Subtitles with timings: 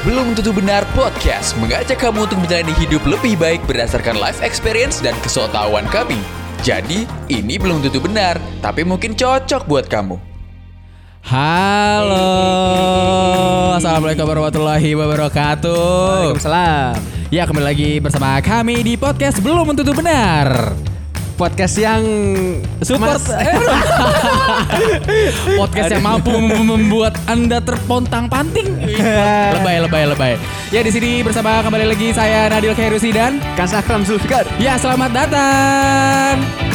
[0.00, 5.12] Belum Tentu Benar Podcast mengajak kamu untuk menjalani hidup lebih baik berdasarkan life experience dan
[5.20, 6.16] kesotawan kami.
[6.64, 10.16] Jadi, ini belum tentu benar, tapi mungkin cocok buat kamu.
[11.20, 12.32] Halo,
[13.76, 16.32] assalamualaikum warahmatullahi wabarakatuh.
[16.32, 16.96] Waalaikumsalam.
[17.28, 20.72] Ya kembali lagi bersama kami di podcast belum tentu benar.
[21.40, 22.04] Podcast yang
[22.84, 23.56] Support Mas- eh,
[25.64, 28.76] podcast yang mampu mem- membuat anda terpontang panting.
[29.56, 30.32] lebay, lebay, lebay.
[30.68, 34.44] Ya di sini bersama kembali lagi saya Nadil Khairusi dan Kas Akram Zulfikar.
[34.60, 36.69] ya selamat datang.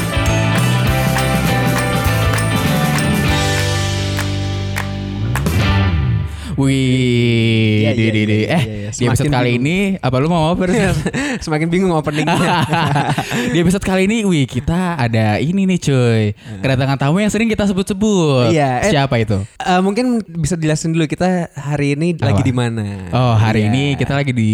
[6.56, 8.38] Wih, Iya, di, iya, di, di.
[8.42, 8.90] eh iya, iya.
[8.90, 10.64] di episode kali ini apa lu mau apa?
[11.44, 12.64] Semakin bingung openingnya.
[13.54, 16.24] di episode kali ini, wih kita ada ini nih cuy
[16.60, 19.44] Kedatangan tamu yang sering kita sebut-sebut Iya, eh, Siapa itu?
[19.58, 23.12] Eh, mungkin bisa dijelasin dulu kita hari ini lagi di mana?
[23.12, 23.70] Oh hari Iya.
[23.70, 24.54] ini kita lagi di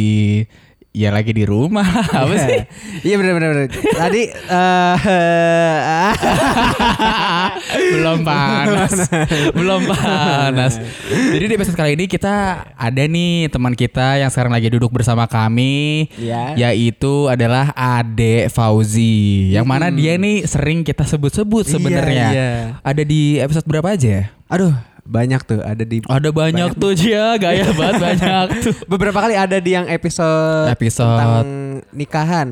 [0.91, 2.67] Ya lagi di rumah Apa sih?
[3.07, 3.71] Iya benar benar.
[3.71, 4.97] Tadi eh
[7.95, 9.07] Belum panas
[9.55, 14.67] Belum panas Jadi di episode kali ini kita ada nih teman kita yang sekarang lagi
[14.67, 16.59] duduk bersama kami Iya.
[16.59, 22.51] Yaitu adalah Ade Fauzi Yang mana dia nih sering kita sebut-sebut Iya, sebenarnya iya.
[22.83, 24.25] Ada di episode berapa aja ya?
[24.51, 28.73] aduh, banyak tuh ada di Ada banyak, tuh Jia, gaya banget banyak tuh.
[28.91, 31.47] beberapa kali ada di yang episode Episode- tentang
[31.91, 32.47] nikahan.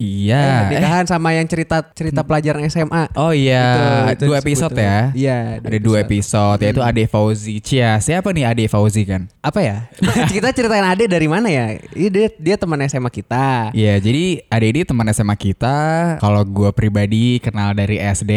[0.00, 0.72] Iya.
[0.72, 3.12] Eh, nikahan sama yang cerita cerita pelajaran SMA.
[3.12, 3.60] Oh iya,
[4.08, 4.98] Itu- itu dua episode ya.
[5.12, 7.60] Iya, Ada dua episode, yaitu Ade Fauzi.
[7.60, 9.28] Cia, siapa nih Ade Fauzi kan?
[9.44, 9.76] Apa ya?
[10.32, 11.76] kita ceritain Ade dari mana ya?
[11.92, 13.76] Iya dia, dia teman SMA kita.
[13.76, 15.76] Iya, jadi Ade ini teman SMA kita.
[16.16, 18.32] Kalau gua pribadi kenal dari SD,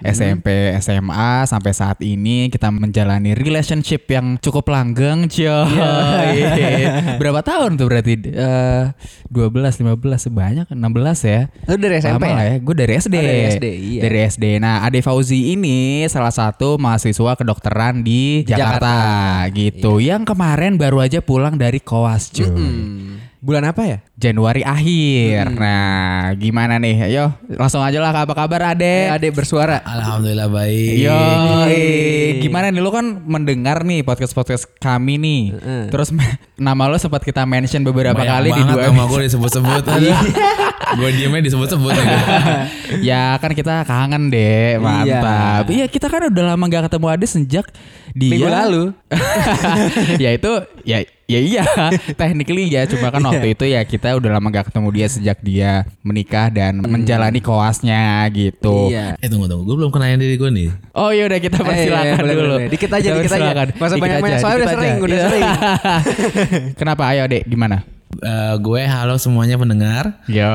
[0.00, 5.60] SMP, SMA sampai saat ini kita menjalani relationship yang cukup langgeng, Cia.
[6.32, 6.90] Iya.
[7.20, 8.12] Berapa tahun tuh berarti?
[8.32, 8.84] Eh
[9.28, 9.52] 12,
[9.84, 10.85] 15 banyak, 16
[11.24, 11.50] ya.
[11.66, 12.44] Lu dari SMP Lama ya?
[12.46, 12.54] ya?
[12.62, 13.16] Gue dari SD.
[13.16, 14.00] Oh, dari SD, iya.
[14.06, 14.44] Dari SD.
[14.62, 19.98] Nah, Ade Fauzi ini salah satu mahasiswa kedokteran di Jakarta, gitu.
[19.98, 20.16] Iya.
[20.16, 22.46] Yang kemarin baru aja pulang dari Koas, cuy.
[22.46, 23.25] Hmm.
[23.44, 23.98] Bulan apa ya?
[24.16, 25.52] Januari akhir.
[25.54, 27.12] Nah, gimana nih?
[27.12, 29.06] Ayo, langsung aja lah apa kabar Ade?
[29.06, 29.84] Eh, Ade bersuara.
[29.84, 30.96] Alhamdulillah baik.
[31.04, 31.20] Yo,
[32.40, 35.42] gimana nih lu kan mendengar nih podcast-podcast kami nih.
[35.92, 36.16] Terus
[36.56, 39.82] nama lu sempat kita mention beberapa Banyak kali di banget dua nama gue disebut-sebut.
[40.98, 41.92] gue diemnya disebut-sebut.
[43.08, 45.68] ya kan kita kangen deh, mantap.
[45.68, 47.66] Iya kita kan udah lama gak ketemu Ade sejak
[48.16, 48.82] dia Minggu lalu.
[50.24, 50.52] ya itu
[50.88, 51.64] ya ya iya
[52.20, 55.70] technically ya cuma kan waktu itu ya kita udah lama gak ketemu dia sejak dia
[56.00, 58.90] menikah dan menjalani koasnya gitu.
[58.90, 59.18] Iya.
[59.18, 60.68] Eh tunggu tunggu, gue belum kenalin diri gue nih.
[60.94, 62.54] Oh iya udah kita Eh, persilakan iya, boleh, dulu.
[62.54, 62.66] boleh.
[62.70, 63.52] Dikit aja, Kita dikit aja.
[63.66, 65.26] Dikit banyak-banyak, soalnya udah sering, udah Iya.
[65.26, 65.50] sering.
[66.80, 67.02] Kenapa?
[67.10, 67.95] Ayo dek, gimana?
[68.08, 70.22] Eh, gue halo semuanya pendengar.
[70.24, 70.46] Yo,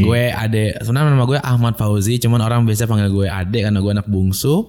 [0.00, 3.88] Gue Ade, sebenarnya nama gue Ahmad Fauzi, cuman orang biasa panggil gue Ade karena gue
[3.90, 4.68] anak bungsu.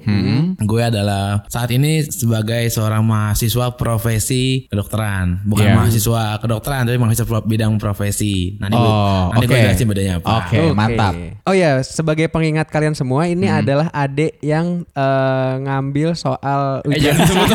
[0.58, 5.76] Gue adalah saat ini sebagai seorang mahasiswa profesi kedokteran, bukan Iya.
[5.76, 8.56] mahasiswa kedokteran tapi mahasiswa pro- bidang profesi.
[8.58, 9.64] Nanti gue, Oh, nanti gue oke.
[9.68, 10.30] jelasin bedanya apa.
[10.42, 11.14] Oke, mantap.
[11.44, 17.12] Oh ya, sebagai pengingat kalian semua, ini adalah Ade yang eh, ngambil soal Eh ujian.
[17.14, 17.28] jangan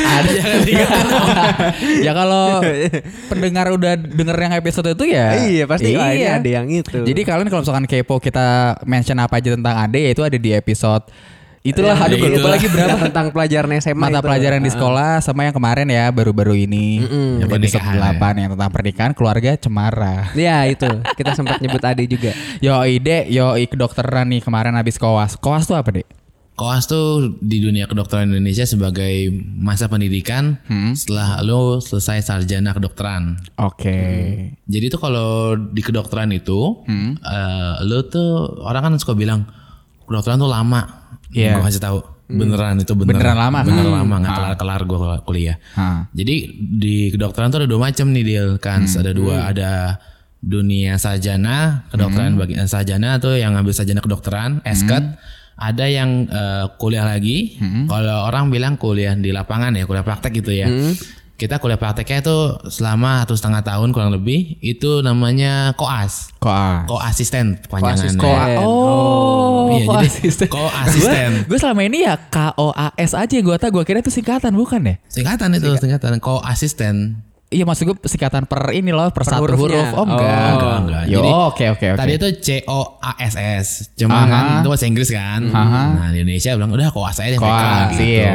[0.14, 0.30] Ada
[2.06, 2.62] ya kalau
[3.28, 5.34] pendengar udah denger yang episode itu ya.
[5.36, 7.02] Iya, pasti ini ada yang itu.
[7.02, 10.50] Jadi kalian kalau misalkan kepo kita mention apa aja tentang Ade ya itu ada di
[10.50, 11.04] episode
[11.60, 12.52] itulah Ya, aduh gue lupa itulah.
[12.56, 14.24] lagi berapa Yang tentang pelajaran SMA mata itu.
[14.24, 18.50] pelajaran di sekolah sama yang kemarin ya baru-baru ini Yang yang episode pernikahan 8 yang
[18.56, 20.16] tentang pernikahan keluarga cemara.
[20.32, 20.88] Iya itu,
[21.20, 22.32] kita sempat nyebut Ade juga.
[22.64, 25.36] Yo ide, yo kedokteran nih kemarin habis koas.
[25.36, 26.08] Koas tuh apa deh?
[26.60, 30.60] Koas tuh di dunia kedokteran Indonesia sebagai masa pendidikan
[30.92, 33.40] setelah lo selesai sarjana kedokteran.
[33.56, 33.96] Oke.
[34.68, 36.84] Jadi tuh kalau di kedokteran itu,
[37.24, 39.48] eh, lo tuh orang kan suka bilang
[40.04, 41.08] kedokteran tuh lama.
[41.32, 41.56] Iya.
[41.56, 41.98] Gue kasih tahu
[42.28, 43.16] beneran itu beneran.
[43.16, 43.96] Beneran lama, Beneran kan?
[44.04, 45.56] lama nggak kelar kelar gue kuliah.
[45.80, 46.12] Hah.
[46.12, 48.84] Jadi di kedokteran tuh ada dua macam nih deal kan.
[48.84, 49.96] Ada dua ada
[50.40, 55.16] dunia sarjana kedokteran bagian sarjana tuh yang ngambil sarjana kedokteran esket
[55.54, 57.56] ada yang eh, kuliah lagi
[57.86, 60.68] kalau orang bilang kuliah di lapangan ya kuliah praktek gitu ya
[61.34, 62.36] kita kuliah prakteknya itu
[62.68, 66.84] selama satu setengah tahun kurang lebih itu namanya koas Koas.
[66.84, 68.48] koasisten kepanjangannya Koas.
[68.60, 70.48] Oh, Iya, jadi koasisten.
[70.50, 71.30] koasisten.
[71.46, 74.52] Gue selama ini ya K O A S aja gue tau gue kira itu singkatan
[74.52, 74.94] bukan ya?
[75.08, 79.58] singkatan itu singkatan koasisten Iya maksud gue singkatan per ini loh per, satu hurufnya.
[79.58, 79.88] huruf.
[79.92, 80.22] Oh enggak.
[80.22, 81.02] Oh, enggak, enggak.
[81.04, 81.98] Yo, Jadi, oke oke oke.
[81.98, 83.66] Tadi itu C O A S S.
[83.96, 84.30] Cuma Aha.
[84.30, 85.40] kan itu bahasa Inggris kan.
[85.50, 85.82] Aha.
[85.92, 88.02] Nah, di Indonesia bilang udah koas aja Koas, mereka gitu.
[88.06, 88.34] iya.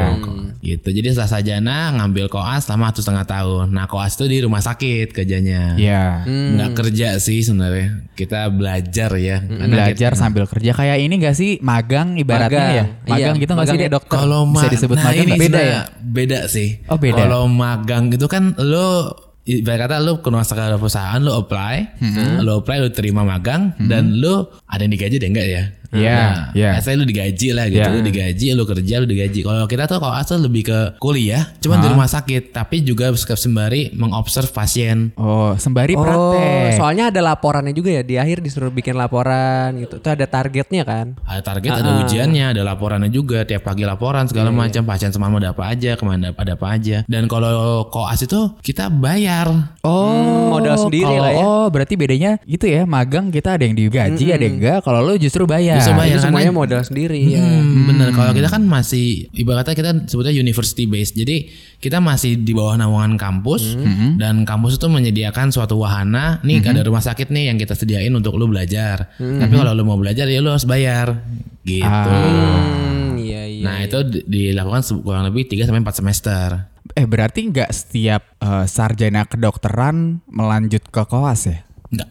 [0.60, 0.88] Gitu.
[0.90, 3.66] Jadi setelah sarjana ngambil koas selama satu setengah tahun.
[3.70, 5.78] Nah koas itu di rumah sakit kerjanya.
[5.78, 6.26] Iya.
[6.26, 8.04] Nggak kerja sih sebenarnya.
[8.12, 9.40] Kita belajar ya.
[9.40, 12.72] Karena Belajar sambil kerja kayak ini gak sih magang ibaratnya Magang.
[12.74, 12.86] ya?
[13.06, 13.78] Magang Iya, gitu gak sih?
[13.86, 14.18] dokter.
[14.18, 15.38] Kalau Bisa disebut nah magang ini?
[15.38, 15.80] Beda ya?
[16.02, 16.82] Beda sih.
[16.88, 17.22] Oh, beda.
[17.22, 19.05] Kalau magang itu kan lo
[19.46, 20.30] ibarat kata lo ke
[20.76, 22.42] perusahaan lo apply, Hmm.
[22.42, 25.64] lo apply lo terima magang dan lo ada yang digaji yang enggak ya?
[25.96, 26.70] Iya, Nah, iya.
[26.76, 27.92] biasanya lu digaji lah gitu, Iya.
[27.92, 29.40] lu digaji, lu kerja, lu digaji.
[29.42, 33.92] Kalau kita tuh kalau asal lebih ke kuliah, cuman di rumah sakit, tapi juga sembari
[33.92, 35.12] mengobserv pasien.
[35.16, 36.76] Oh, sembari Oh, praktek.
[36.76, 39.98] soalnya ada laporannya juga ya di akhir disuruh bikin laporan gitu.
[39.98, 41.16] Itu ada targetnya kan.
[41.22, 43.44] Ada target, ada ujiannya, ada laporannya juga.
[43.44, 44.82] Tiap pagi laporan segala Iya, macam.
[44.86, 47.06] Pasien semalam ada apa aja, ke mana ada apa aja.
[47.06, 47.52] Dan kalau
[47.88, 49.78] koas itu kita bayar.
[49.82, 51.38] Oh, modal sendiri kalau- lah ya.
[51.38, 52.82] Oh, berarti bedanya gitu ya.
[52.86, 54.80] Magang kita ada yang digaji, ada yang enggak.
[54.82, 55.78] Kalau lu justru bayar.
[55.78, 56.08] Justru bayar.
[56.08, 57.44] Itu karena- semuanya modal sendiri ya.
[57.44, 58.08] Hmm, bener.
[58.10, 61.14] Kalau kita kan masih ibaratnya kita sebutnya university based.
[61.14, 63.78] Jadi kita masih di bawah naungan kampus
[64.16, 66.42] dan kampus itu menyediakan suatu wahana.
[66.42, 69.14] Nih ada rumah sakit nih yang kita sediain untuk lu belajar.
[69.16, 71.22] Tapi kalau lu mau belajar ya lu harus bayar.
[71.62, 71.82] Gitu.
[71.82, 73.64] Hmm, iya iya.
[73.64, 76.48] Nah, itu di- dilakukan kurang lebih 3 sampai 4 semester.
[76.94, 81.66] Eh, berarti nggak setiap eh, sarjana kedokteran melanjut ke koas ya?
[81.90, 82.10] Enggak.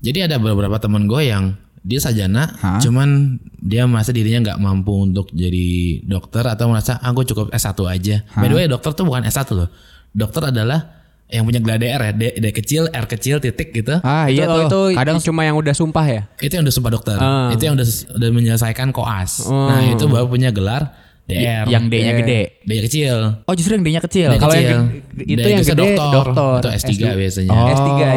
[0.00, 2.76] Jadi ada beberapa temen gue yang dia sarjana, Hah?
[2.76, 7.72] cuman dia merasa dirinya nggak mampu untuk jadi dokter atau merasa ah gue cukup S1
[7.88, 8.16] aja.
[8.36, 9.72] By the way, dokter tuh bukan S1 loh.
[10.12, 11.00] Dokter adalah
[11.30, 14.02] yang punya gelar DR ya, D, D kecil, R kecil, titik gitu.
[14.02, 14.90] Ah, itu, iya oh, tuh.
[14.90, 16.22] itu Kadang cuma yang udah sumpah ya.
[16.42, 17.16] Itu yang udah sumpah dokter.
[17.16, 17.54] Ah.
[17.54, 17.86] Itu yang udah
[18.18, 19.46] udah menyelesaikan koas.
[19.46, 20.90] Nah, itu baru punya gelar
[21.30, 21.64] DR.
[21.66, 22.40] yang D-nya gede.
[22.60, 23.16] D kecil.
[23.42, 24.28] Oh, justru yang D-nya kecil.
[24.34, 26.10] Kalau yang itu yang gede dokter.
[26.34, 26.60] dokter.
[26.60, 27.50] Itu S3 biasanya.
[27.50, 28.10] Oh, S3 ya.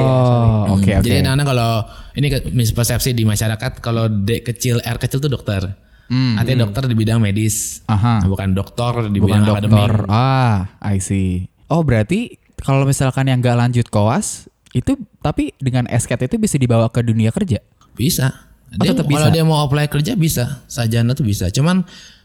[0.70, 1.06] Oke, oke.
[1.06, 1.72] Jadi anak-anak kalau
[2.14, 5.62] ini mispersepsi di masyarakat kalau D kecil R kecil tuh dokter.
[6.10, 7.82] Artinya dokter di bidang medis.
[7.86, 7.96] Hmm.
[7.96, 8.14] Aha.
[8.24, 9.90] Bukan dokter di Bukan bidang dokter.
[9.90, 10.14] akademik.
[10.14, 11.50] Ah, I see.
[11.68, 16.86] Oh, berarti kalau misalkan yang nggak lanjut koas, itu tapi dengan SKT itu bisa dibawa
[16.88, 17.58] ke dunia kerja.
[17.94, 18.30] Bisa.
[18.74, 19.34] Oh, Dia, tetap kalau bisa.
[19.34, 20.66] dia mau apply kerja bisa.
[20.66, 21.50] Sarjana tuh bisa.
[21.50, 21.82] Cuman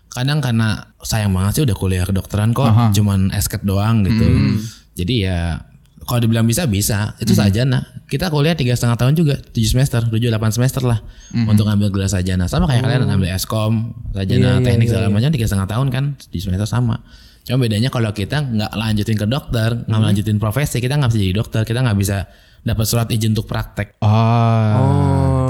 [0.08, 4.24] kadang karena sayang banget sih udah kuliah kedokteran kok cuman esket doang gitu.
[4.24, 4.56] Hmm.
[4.92, 5.62] Jadi ya
[6.02, 7.40] kalau dibilang bisa bisa itu Hmm.
[7.44, 7.78] sarjana.
[8.08, 11.44] Kita kuliah tiga setengah tahun juga tujuh semester, tujuh delapan semester lah Hmm.
[11.46, 12.48] untuk ngambil gelar sarjana.
[12.48, 16.38] Sama kayak kalian ngambil eskom, sarjana Iya, teknik segala macam tiga setengah tahun kan di
[16.40, 17.04] semester sama.
[17.44, 19.84] Cuma bedanya kalau kita nggak lanjutin ke dokter, Hmm.
[19.84, 22.24] nggak lanjutin profesi, kita nggak bisa jadi dokter, kita nggak bisa
[22.60, 24.00] dapat surat izin untuk praktek.
[24.00, 24.08] Oh,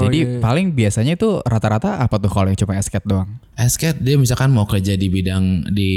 [0.07, 0.39] jadi iya.
[0.39, 3.27] paling biasanya itu rata-rata apa tuh kalau yang cuma esket doang?
[3.59, 5.91] Esket dia misalkan mau kerja di bidang di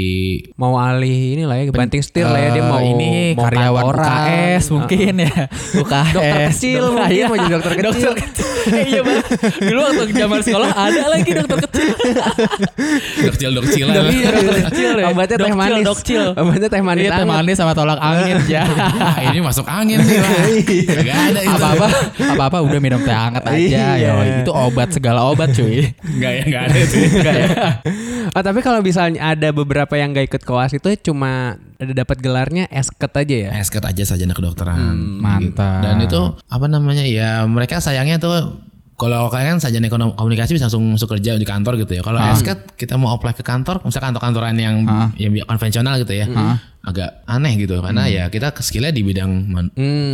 [0.59, 3.83] Mau alih ini lah ya, banting setir lah ya dia Eh, mau ini mau karyawan
[3.83, 4.07] kantoran.
[4.07, 5.33] UKS mungkin ya.
[5.79, 6.13] UKS.
[6.15, 7.25] Dokter kecil mungkin, iya.
[7.27, 7.87] mau jadi dokter kecil.
[7.87, 8.47] Dokter kecil.
[8.91, 9.23] iya bang.
[9.59, 11.93] Dulu waktu zaman sekolah ada lagi dokter kecil.
[13.27, 13.93] dokcil dokcilan.
[14.11, 15.05] Iya dokter kecil ya.
[15.11, 15.83] Obatnya teh manis.
[15.83, 16.23] Dokcil.
[16.35, 18.63] Obatnya teh manis Iya teh manis sama tolak angin ya.
[19.03, 20.31] Ah, ini masuk angin nih lah.
[21.03, 21.51] Gak ada itu.
[21.53, 21.87] apa-apa
[22.35, 24.11] apa-apa udah minum teh hangat aja Iya.
[24.11, 24.15] yo.
[24.41, 25.91] Itu obat segala obat cuy.
[26.21, 26.95] Gak ya, gak ada itu.
[27.13, 27.47] Enggak ya.
[28.29, 32.65] Oh, tapi kalau misalnya ada beberapa yang gak ikut koas itu cuma ada dapat gelarnya
[32.67, 33.51] esket aja ya.
[33.55, 34.75] Esket aja saja anak kedokteran.
[34.75, 35.81] Hmm, Mantap.
[35.81, 38.61] Dan itu apa namanya ya mereka sayangnya tuh
[38.93, 42.01] kalau kalian saja ekonomi komunikasi bisa langsung masuk kerja di kantor gitu ya.
[42.01, 44.85] Kalau esket kita mau apply ke kantor, misalkan kantor-kantoran yang
[45.17, 46.29] yang konvensional gitu ya,
[46.79, 49.73] agak aneh gitu karena ya kita skillnya di bidang man-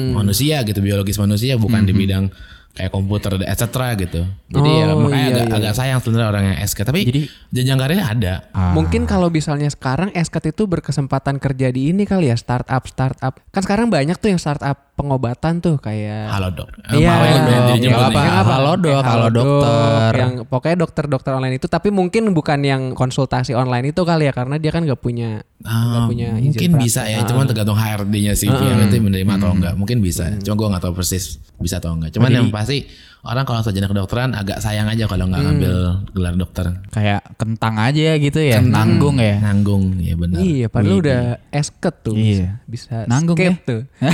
[0.10, 2.32] manusia gitu, biologis manusia bukan di bidang
[2.80, 3.64] kayak komputer etc
[4.00, 4.24] gitu.
[4.48, 5.56] Jadi ya Oh, makanya iya, agak iya.
[5.60, 6.86] agak sayang sebenarnya orang yang esket.
[6.88, 8.34] Tapi Jadi- jenjang karirnya ada.
[8.56, 8.72] Ah.
[8.72, 13.38] Mungkin kalau misalnya sekarang esket itu berkesempatan kerja di ini kali ya startup startup.
[13.52, 16.68] Kan sekarang banyak tuh yang startup pengobatan tuh kayak Halo dok.
[16.92, 17.14] Iya.
[17.24, 17.88] Yang.
[17.88, 18.22] Yang apa?
[18.44, 18.92] Halo, Dok.
[19.00, 20.12] Kayak Halo, dokter.
[20.20, 24.60] Yang pokoknya dokter-dokter online itu tapi mungkin bukan yang konsultasi online itu kali ya karena
[24.60, 26.84] dia kan nggak punya nggak Ah, punya izin mungkin praktek.
[26.84, 29.74] bisa ya, cuman tergantung HRD-nya sih yang nanti menerima atau enggak.
[29.80, 30.36] Mungkin bisa.
[30.44, 32.12] Cuma gue nggak tahu persis bisa atau enggak.
[32.16, 32.84] Cuman yang pasti
[33.20, 35.76] orang kalau sarjana kedokteran agak sayang aja kalau nggak ngambil
[36.16, 36.66] gelar dokter.
[36.92, 39.44] Kayak kentang aja gitu ya, nanggung ya.
[39.44, 40.40] Nanggung, ya benar.
[40.40, 41.22] Iya, padahal udah
[41.52, 42.16] esket tuh.
[42.16, 42.64] Iya.
[42.64, 43.60] Bisa Nanggung ya.
[43.60, 43.84] tuh.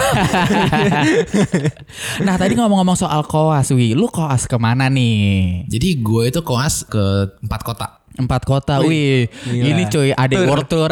[2.26, 5.68] Nah tadi ngomong-ngomong soal koas, Wi, lu koas ke mana nih?
[5.70, 7.88] Jadi gue itu koas ke empat kota.
[8.16, 9.66] Empat kota, wih, gila.
[9.66, 10.88] ini cuy, adik world tour.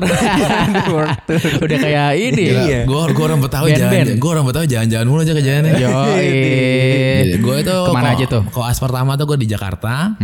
[1.57, 2.45] Udah kayak ini.
[2.49, 2.79] Iya.
[2.83, 5.73] Gue gue orang Betawi jalan, gue orang Betawi jalan-jalan mulu aja ke jalannya.
[5.77, 6.29] Yoi.
[7.35, 8.43] gue itu Ke mana ko- aja tuh?
[8.49, 10.15] Koas pertama tuh gue di Jakarta.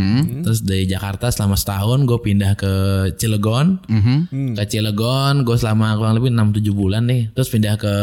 [0.44, 2.74] Terus dari Jakarta selama setahun gue pindah ke
[3.16, 3.80] Cilegon.
[3.86, 4.56] Mhm.
[4.56, 7.32] Ke Cilegon gue selama kurang lebih 6-7 bulan nih.
[7.32, 7.96] Terus pindah ke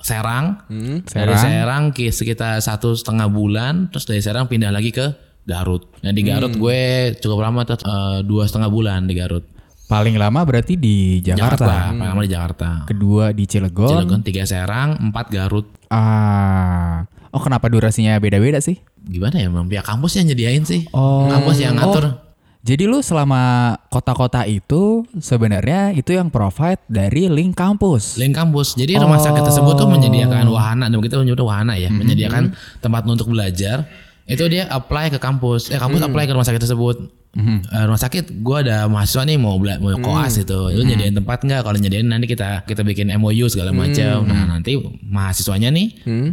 [0.00, 0.58] Serang.
[0.66, 1.38] Dari Serang.
[1.38, 3.86] Serang ke sekitar satu setengah bulan.
[3.88, 5.82] Terus dari Serang pindah lagi ke Garut.
[6.00, 6.80] Nah di Garut gue
[7.18, 9.44] cukup lama tuh eh, dua setengah bulan di Garut.
[9.86, 11.68] Paling lama berarti di Jakarta.
[11.68, 12.68] Jakarta, paling lama di Jakarta.
[12.88, 13.92] Kedua di Cilegon.
[13.92, 15.68] Cilegon, tiga Serang, empat Garut.
[15.92, 17.04] Ah.
[17.28, 18.80] Oh, kenapa durasinya beda-beda sih?
[19.04, 20.88] Gimana ya, memang pihak kampus yang nyediain sih.
[20.96, 21.28] Oh.
[21.28, 22.24] Kampus yang ngatur.
[22.62, 28.16] Jadi lu selama kota-kota itu sebenarnya itu yang provide dari link kampus.
[28.16, 28.78] Link kampus.
[28.78, 30.54] Jadi rumah sakit tersebut tuh menyediakan Oh.
[30.54, 33.84] wahana, dan kita menyebutnya wahana ya, menyediakan tempat untuk belajar.
[34.32, 35.68] Itu dia apply ke kampus.
[35.68, 36.08] Eh kampus Mm-hmm.
[36.08, 36.96] apply ke rumah sakit tersebut.
[37.32, 40.52] Eh, rumah sakit, gue ada mahasiswa nih mau bela- mau koas itu.
[40.68, 41.62] Lu nyediain tempat nggak?
[41.62, 44.20] Kalau nyediain nanti kita kita bikin MOU segala macam.
[44.20, 44.28] Mm-hmm.
[44.28, 44.72] Nah nanti
[45.02, 45.86] mahasiswanya nih,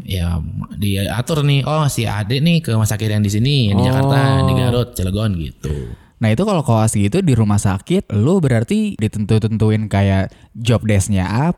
[0.03, 1.63] ya diatur nih.
[1.63, 4.89] Oh si Ade nih ke rumah sakit yang di sini, yang di Jakarta, di Garut,
[4.91, 5.71] Cilegon gitu.
[6.19, 11.55] Nah itu kalau koas gitu di rumah sakit, lu berarti ditentu-tentuin kayak job desk-nya apa,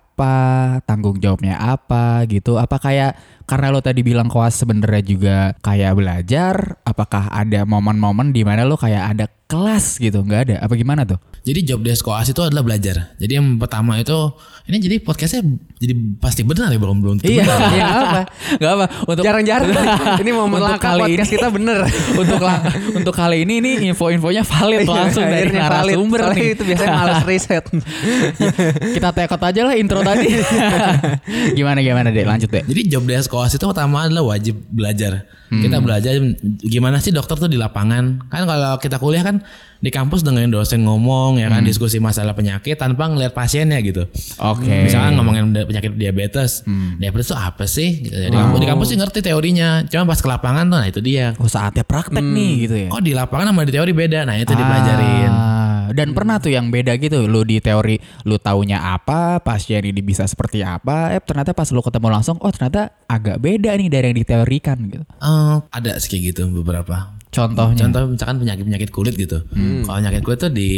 [0.81, 2.55] tanggung jawabnya apa gitu.
[2.55, 3.13] Apa kayak
[3.43, 8.75] karena lo tadi bilang koas sebenarnya juga kayak belajar, apakah ada momen-momen di mana lo
[8.75, 10.21] kayak ada kelas gitu?
[10.21, 10.55] Nggak ada?
[10.61, 11.19] Apa gimana tuh?
[11.41, 13.17] Jadi job desk koas itu adalah belajar.
[13.17, 14.13] Jadi yang pertama itu
[14.63, 15.41] ini jadi podcastnya
[15.75, 17.71] jadi pasti benar ya belum belum tentu Iya, benar.
[17.71, 18.21] iya apa?
[18.55, 18.85] Nggak apa.
[19.11, 19.69] Untuk Jarang-jarang.
[20.23, 21.79] ini momen Untuk langka kali podcast ini- kita bener.
[22.13, 22.39] untuk
[22.93, 25.59] untuk kali ini ini info-infonya valid langsung dari valid.
[25.59, 26.53] narasumber Soalnya nih.
[26.53, 27.63] itu biasanya males riset.
[28.93, 30.10] Kita tekot aja lah intro tadi.
[31.57, 32.63] gimana gimana deh lanjut deh.
[32.63, 35.25] Jadi job desk koas itu pertama adalah wajib belajar.
[35.51, 35.59] Hmm.
[35.59, 36.15] Kita belajar
[36.61, 38.23] gimana sih dokter tuh di lapangan.
[38.25, 39.43] Kan kalau kita kuliah kan
[39.77, 41.59] di kampus dengerin dosen ngomong ya Hmm.
[41.59, 44.07] kan diskusi masalah penyakit tanpa ngeliat pasiennya gitu.
[44.39, 44.87] Oke.
[44.87, 46.63] Misalkan ngomongin da- penyakit diabetes.
[46.95, 47.99] Diabetes itu apa sih?
[47.99, 48.15] Gitu.
[48.15, 49.83] Di, kampus, di kampus sih ngerti teorinya.
[49.83, 51.35] Cuma pas ke lapangan tuh nah itu dia.
[51.35, 52.89] Oh saatnya praktek nih gitu ya.
[52.89, 54.23] Oh di lapangan sama di teori beda.
[54.23, 55.29] Nah itu dipelajarin.
[55.29, 57.25] Ah, dan pernah tuh yang beda gitu.
[57.25, 61.11] Lu di teori lu taunya apa, pasien ini bisa seperti apa.
[61.11, 65.03] Eh ternyata pas lu ketemu langsung, oh ternyata agak beda nih dari yang diteorikan gitu.
[65.71, 67.15] Ada sih kayak gitu beberapa.
[67.31, 67.87] Contohnya.
[67.87, 69.39] Contoh misalkan penyakit-penyakit kulit gitu.
[69.87, 70.69] Kalau penyakit kulit tuh di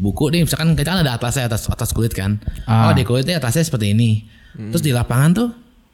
[0.00, 2.40] buku nih misalkan kita kan ada atlasnya atas atas kulit kan.
[2.64, 2.88] Ah.
[2.88, 4.24] Oh di kulitnya atasnya seperti ini.
[4.72, 5.48] Terus di lapangan tuh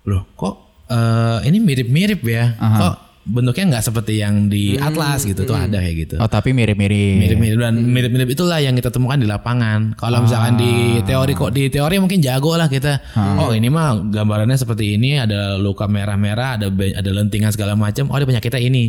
[0.06, 0.54] loh kok
[0.86, 2.54] eh, ini mirip-mirip ya.
[2.54, 2.94] Kok
[3.26, 6.14] bentuknya nggak seperti yang di atlas gitu tuh ada kayak gitu.
[6.22, 7.18] Oh tapi mirip-mirip.
[7.18, 9.98] Mirip-mirip dan mirip-mirip itulah yang kita temukan di lapangan.
[9.98, 13.18] Kalau misalkan di teori kok di teori mungkin jago lah kita.
[13.42, 18.06] Oh ini mah gambarannya seperti ini ada luka merah-merah, ada ada lentingan segala macam.
[18.14, 18.84] Oh ini penyakitnya ini.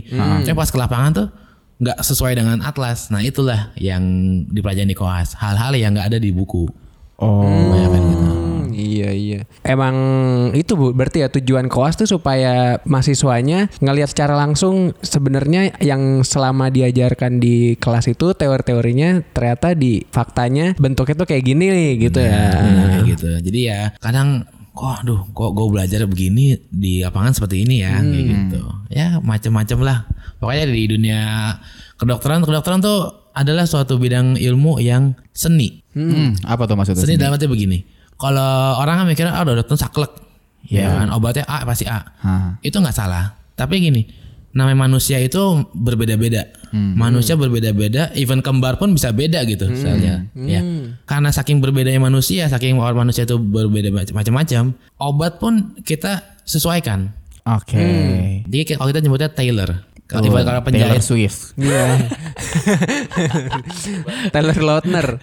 [0.45, 1.27] Tapi pas ke lapangan tuh
[1.81, 3.09] nggak sesuai dengan atlas.
[3.09, 4.05] Nah itulah yang
[4.53, 5.33] dipelajari di koas.
[5.33, 6.69] Hal-hal yang nggak ada di buku.
[7.17, 7.41] Oh.
[7.41, 8.46] Kebanyakan gitu.
[8.77, 9.39] Hmm, iya iya.
[9.65, 9.95] Emang
[10.53, 16.69] itu Bu, berarti ya tujuan koas tuh supaya mahasiswanya ngelihat secara langsung sebenarnya yang selama
[16.69, 22.45] diajarkan di kelas itu teori-teorinya ternyata di faktanya bentuknya tuh kayak gini nih gitu ya.
[22.53, 23.29] Nah, gitu.
[23.41, 24.45] Jadi ya kadang
[24.77, 28.61] kok aduh kok gue belajar begini di lapangan seperti ini ya kayak gitu.
[28.93, 29.97] Ya macam-macam lah.
[30.37, 31.21] Pokoknya di dunia
[31.97, 35.81] kedokteran kedokteran tuh adalah suatu bidang ilmu yang seni.
[35.97, 37.01] Hmm, apa tuh maksudnya?
[37.05, 37.96] Seni dalam arti begini.
[38.17, 40.11] Kalau orang kan mikirnya ah udah dokter saklek.
[40.67, 42.01] Ya kan obatnya A pasti A.
[42.01, 42.59] Hah.
[42.59, 43.39] Itu nggak salah.
[43.55, 44.03] Tapi gini,
[44.51, 46.49] namanya manusia itu berbeda-beda.
[46.75, 50.27] Manusia berbeda-beda, even kembar pun bisa beda gitu misalnya.
[50.35, 50.61] Ya.
[51.07, 57.15] Karena saking berbedanya manusia, saking orang manusia itu berbeda macam-macam, obat pun kita sesuaikan.
[57.47, 57.79] Oke.
[58.43, 59.87] Jadi kayak kalau kita nyebutnya tailor.
[60.07, 61.51] Kalau Oh, kalau Taylor penjahit Swift.
[61.55, 61.83] Iya.
[64.31, 65.19] Taylor Lautner.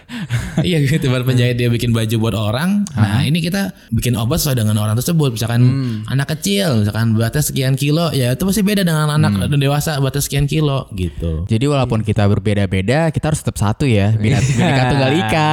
[0.60, 2.84] iya gitu baru penjahit dia bikin baju buat orang.
[2.90, 5.34] Nah, ini kita bikin obat sesuai dengan orang tersebut.
[5.34, 5.62] Misalkan
[6.06, 10.44] anak kecil, misalkan beratnya sekian kilo, ya itu pasti beda dengan anak dewasa beratnya sekian
[10.44, 11.44] kilo gitu.
[11.44, 14.12] Jadi walaupun kita berbeda-beda, kita harus tetap satu ya.
[14.14, 15.48] Binat Bineka Tunggal Ika.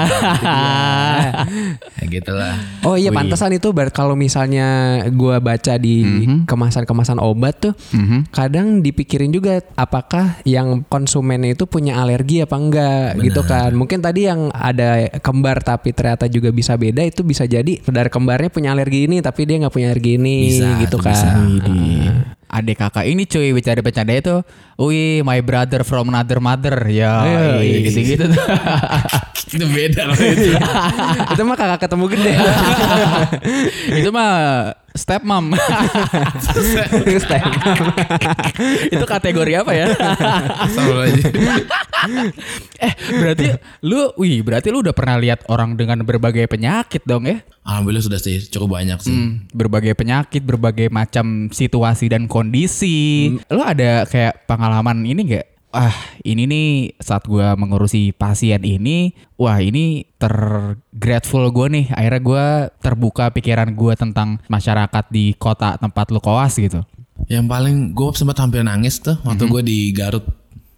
[1.98, 2.54] Ya gitulah.
[2.84, 4.68] Oh iya pantesan itu ber- kalau misalnya
[5.10, 6.04] gua baca di
[6.44, 7.74] kemasan-kemasan obat tuh
[8.30, 8.84] kadang
[9.22, 13.70] dipikirin juga apakah yang konsumennya itu punya alergi apa enggak gitu kan.
[13.78, 18.50] Mungkin tadi yang ada kembar tapi ternyata juga bisa beda itu bisa jadi saudara kembarnya
[18.50, 21.14] punya alergi ini tapi dia nggak punya alergi ini Bisa, gitu itu kan.
[21.14, 21.30] bisa.
[22.52, 24.36] Adek kakak ini cuy bercanda-bercanda itu
[24.76, 28.44] Wih my brother from another mother Ya Iya, gitu-gitu tuh
[29.56, 30.52] itu beda loh itu.
[31.36, 32.34] itu mah kakak ketemu gede.
[34.00, 34.32] Itu mah
[34.96, 35.56] step mom
[38.94, 39.88] Itu kategori apa ya.
[42.82, 43.46] Eh berarti
[43.86, 48.18] lu Wih berarti lu udah pernah lihat orang dengan berbagai penyakit dong ya Alhamdulillah sudah
[48.18, 49.14] sih cukup banyak sih.
[49.14, 53.38] Hmm, berbagai penyakit, berbagai macam situasi dan kondisi.
[53.54, 55.46] Lo ada kayak pengalaman ini nggak?
[55.72, 55.96] Ah,
[56.28, 56.68] ini nih
[57.00, 61.86] saat gua mengurusi pasien ini, wah ini tergrateful gue nih.
[61.96, 62.46] Akhirnya gua
[62.84, 66.84] terbuka pikiran gua tentang masyarakat di kota tempat lu koas gitu.
[67.32, 70.26] Yang paling gue sempat hampir nangis tuh waktu gue di Garut.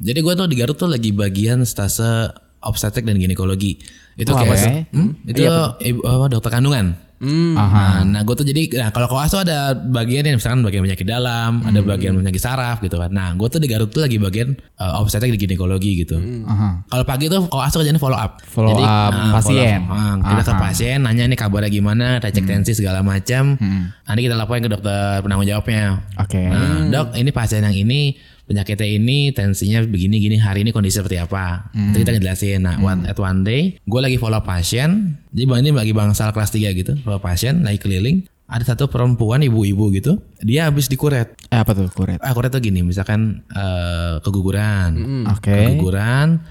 [0.04, 3.80] Jadi gue tuh di Garut tuh lagi bagian stase obstetrik dan ginekologi.
[4.20, 4.76] Itu Oh, kayak apa sih?
[4.92, 5.12] Hmm?
[5.26, 5.42] itu
[5.90, 7.00] ibu, apa, dokter kandungan.
[7.24, 8.04] Aha.
[8.04, 11.08] Nah, nah gue tuh jadi, nah kalau koas tuh ada bagian yang misalkan bagian penyakit
[11.08, 13.10] dalam, ada bagian penyakit saraf gitu kan.
[13.10, 16.20] Nah, gue tuh di Garut tuh lagi bagian uh, obstetrik di ginekologi gitu.
[16.20, 16.84] Aha.
[16.92, 18.44] Kalau pagi tuh koas tuh kerjanya follow up.
[18.44, 19.88] Follow up pasien.
[19.88, 20.20] follow up.
[20.20, 23.56] Ah, kita ke pasien, nanya nih kabarnya gimana, kita cek tensi segala macam.
[24.04, 26.04] Nanti kita laporin ke dokter penanggung jawabnya.
[26.20, 26.44] Oke.
[26.52, 31.20] Nah, dok, ini pasien yang ini penyakitnya ini tensinya begini gini hari ini kondisi seperti
[31.20, 31.72] apa.
[31.72, 32.60] Nanti kita ngejelasin.
[32.64, 35.16] Nah, one, at one day, gue lagi follow pasien.
[35.32, 38.28] Jadi bang ini lagi bangsal kelas 3 gitu, follow pasien, lagi keliling.
[38.44, 41.34] Ada satu perempuan ibu-ibu gitu, dia habis dikuret.
[41.50, 42.20] Eh, apa tuh kuret?
[42.22, 45.50] Ah, kuret tuh gini, misalkan eh, keguguran, Oke.
[45.50, 46.44] keguguran,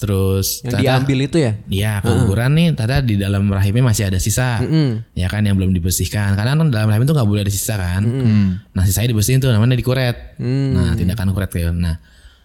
[0.00, 1.52] terus Yang ternyata- diambil itu ya?
[1.68, 4.64] Iya, keguguran nih ternyata di dalam rahimnya masih ada sisa.
[5.12, 6.32] Ya kan yang belum dibersihkan.
[6.32, 8.00] Karena kan dalam rahim itu nggak boleh ada sisa kan.
[8.72, 10.40] Nah, sisanya dibersihin tuh namanya dikuret.
[10.40, 11.76] Nah, tindakan kuret kayak.
[11.76, 12.00] Nah,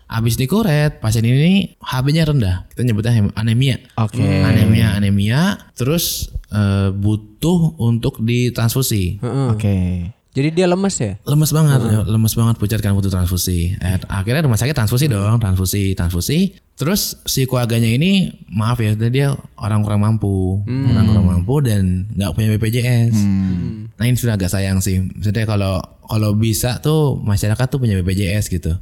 [0.06, 2.68] habis dikuret, pasien ini HB-nya rendah.
[2.70, 3.80] Kita nyebutnya anemia.
[3.98, 4.22] Oke.
[4.22, 9.18] Anemia, anemia, terus eh, butuh untuk ditransfusi.
[9.50, 10.12] Oke.
[10.36, 11.16] Jadi dia lemes ya?
[11.24, 13.72] Lemes banget, lemes banget pucat kan butuh transfusi.
[13.72, 16.52] Eh, akhirnya rumah sakit transfusi dong, transfusi, transfusi.
[16.76, 18.12] Terus si keluarganya ini
[18.48, 23.16] maaf ya, dia orang kurang mampu, orang kurang mampu dan nggak punya BPJS.
[23.96, 25.00] Nah ini sudah agak sayang sih.
[25.00, 28.76] Maksudnya kalau kalau bisa tuh masyarakat tuh punya BPJS gitu.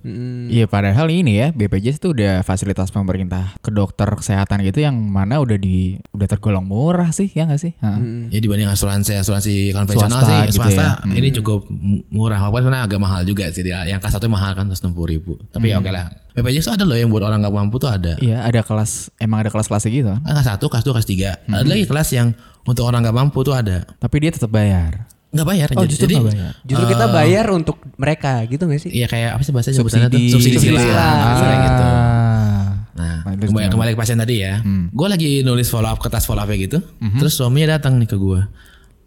[0.49, 5.37] Iya padahal ini ya BPJS itu udah fasilitas pemerintah ke dokter kesehatan gitu yang mana
[5.37, 7.77] udah di udah tergolong murah sih ya nggak sih?
[7.77, 8.01] Ha.
[8.27, 11.13] Ya dibanding asuransi asuransi konvensional Swasta sih gitu swasta ya.
[11.13, 13.85] ini cukup m- murah walaupun sebenarnya agak mahal juga sih dia.
[13.85, 15.37] Yang kelas satu mahal kan 160 ribu.
[15.47, 16.09] Tapi ya oke lah.
[16.33, 18.17] BPJS tuh ada loh yang buat orang nggak mampu tuh ada.
[18.17, 20.19] Iya ada kelas emang ada kelas-kelasnya gitu kan?
[20.25, 21.29] Kan kelas satu, kelas dua, kelas tiga.
[21.45, 22.33] Ada lagi kelas yang
[22.65, 23.85] untuk orang nggak mampu tuh ada.
[24.01, 25.05] Tapi dia tetap bayar.
[25.33, 25.67] Nggak bayar.
[25.73, 26.51] Oh, jadi, justru jadi, nggak bayar.
[26.65, 28.91] Justru kita bayar untuk mereka gitu gak sih?
[28.93, 30.21] Iya kayak apa sih bahasa sebutannya tuh?
[30.21, 30.33] Subsidi.
[30.33, 30.89] Subsidi Subsidi silang.
[30.89, 31.17] silang.
[31.33, 31.83] Misalnya gitu.
[31.83, 32.65] Ah.
[32.93, 34.53] Nah, Terus kembali, kembali ke pasien tadi ya.
[34.93, 36.81] Gue lagi nulis follow up kertas follow up gitu.
[36.97, 38.41] Terus suaminya datang nih ke gue.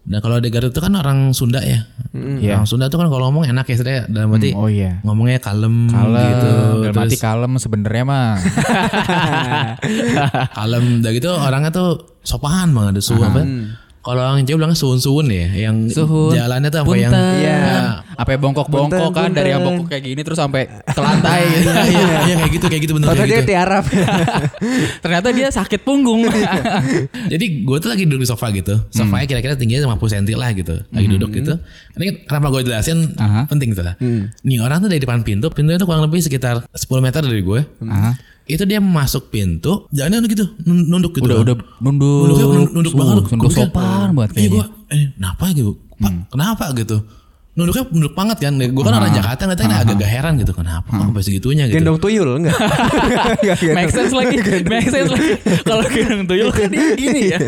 [0.07, 1.83] Nah kalau di Garut itu kan orang Sunda ya.
[2.15, 2.63] Iya.
[2.63, 5.03] Orang Sunda tuh kan kalau ngomong enak ya, saya dalam arti Oh iya.
[5.03, 6.51] ngomongnya kalem, Kalem, gitu.
[6.87, 8.39] dalam Terus arti kalem sebenarnya mah.
[10.59, 13.43] kalem, udah gitu orangnya tuh sopan banget, ada suhu apa?
[14.07, 16.31] Kalau orang Jawa bilangnya suun-suun ya, yang Suhun.
[16.31, 17.43] jalannya tuh apa yang Punten.
[17.43, 17.59] Iya.
[18.15, 21.71] Apa bongkok-bongkok kan dari yang bongkok kayak gini terus sampai ke lantai gitu.
[21.75, 23.51] Iya, iya, iya, kayak gitu, kayak gitu bener kayak dia gitu.
[23.51, 23.85] tiarap.
[25.03, 26.23] Ternyata dia sakit punggung.
[27.35, 28.79] Jadi gue tuh lagi duduk di sofa gitu.
[28.95, 30.75] Sofanya kira-kira tingginya 50 cm lah gitu.
[30.95, 31.59] Lagi duduk gitu.
[31.99, 33.51] Ini kenapa gue jelasin Aha.
[33.51, 33.99] penting gitu lah.
[34.47, 37.61] Nih orang tuh dari depan pintu, pintunya tuh kurang lebih sekitar 10 meter dari gue.
[37.91, 38.36] Aha.
[38.47, 41.27] Itu dia masuk pintu, jalannya gitu, nun- nunduk gitu.
[41.27, 42.27] udah udah nunduk.
[42.31, 43.15] Nunduk, nunduk Uh, banget.
[43.27, 44.55] Nunduk Gua sopan banget Iya kayaknya.
[44.55, 45.71] gue, eh kenapa gitu?
[45.97, 46.97] Pak, kenapa gitu?
[47.53, 48.53] Nunduknya nunduk banget kan.
[48.55, 50.53] Gue kan orang Jakarta ngeliatnya agak-agak heran gitu.
[50.53, 51.75] Kenapa kok sampai segitunya gitu.
[51.75, 52.53] Gendong tuyul enggak?
[53.77, 55.31] Make sense lagi, make sense lagi.
[55.63, 57.39] Kalau gendong tuyul kan dia gini ya.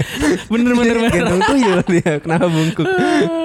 [0.48, 1.12] Bener bener bener.
[1.12, 2.12] Gendong tuyul dia.
[2.18, 2.88] Kenapa bungkuk?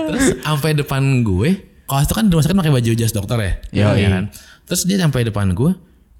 [0.09, 1.49] Terus sampai depan gue,
[1.83, 3.51] kalau itu kan di rumah sakit pakai baju jas dokter ya,
[3.83, 3.99] Yoi.
[3.99, 4.23] ya kan.
[4.63, 5.71] Terus dia sampai depan gue,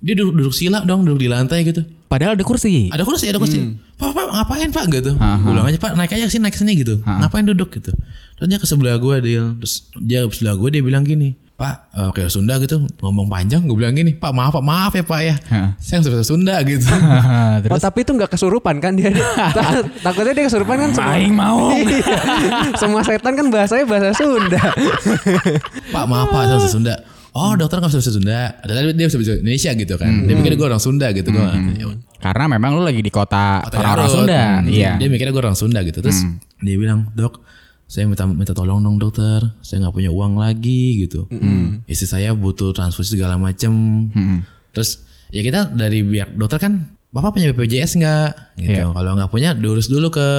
[0.04, 1.80] dia duduk, duduk sila dong, duduk di lantai gitu.
[2.06, 2.92] Padahal ada kursi.
[2.92, 3.58] Ada kursi, ada kursi.
[3.96, 5.16] Pak, pak, ngapain pak gitu?
[5.16, 5.48] Aha.
[5.48, 7.00] Bilang aja pak, naik aja sini, naik sini gitu.
[7.02, 7.90] Ngapain duduk gitu?
[8.36, 11.76] Terus dia ke sebelah gue dia, terus dia ke sebelah gue dia bilang gini, Pak,
[11.96, 15.20] eh, kayak Sunda gitu, ngomong panjang, gue bilang gini, Pak maaf pak, maaf ya pak
[15.22, 15.78] ya, Hah.
[15.78, 16.84] saya nggak bisa Sunda gitu.
[16.94, 19.14] Oh Terus tapi itu nggak kesurupan kan dia?
[19.56, 21.14] Ta- Takutnya dia kesurupan kan semua.
[21.16, 21.72] Aing mau.
[21.78, 22.18] Iya.
[22.76, 24.62] Semua setan kan bahasanya bahasa Sunda.
[25.94, 26.96] Pak maaf pak, saya Sunda.
[27.34, 28.42] Oh dokter nggak bisa bahasa Sunda.
[28.62, 30.12] Tapi dia bisa bahasa Indonesia gitu kan.
[30.30, 31.34] Dia mikir gue orang Sunda gitu.
[31.34, 31.90] Gue ya.
[32.22, 34.10] Karena memang lu lagi di kota Kota orang-orang.
[34.14, 34.42] Sunda.
[34.62, 34.92] Hmm, Iya.
[35.02, 35.98] Dia mikirnya gue orang Sunda gitu.
[36.00, 36.22] Terus
[36.62, 37.42] dia bilang, dok,
[37.90, 39.42] saya minta minta tolong dong dokter.
[39.66, 41.26] Saya nggak punya uang lagi gitu.
[41.90, 43.74] Istri saya butuh transfusi segala macem.
[44.70, 45.02] Terus
[45.34, 48.58] ya kita dari pihak dokter kan, bapak punya BPJS nggak?
[48.58, 48.74] Gitu.
[48.74, 48.90] Iya.
[48.90, 50.30] Kalau nggak punya, diurus dulu ke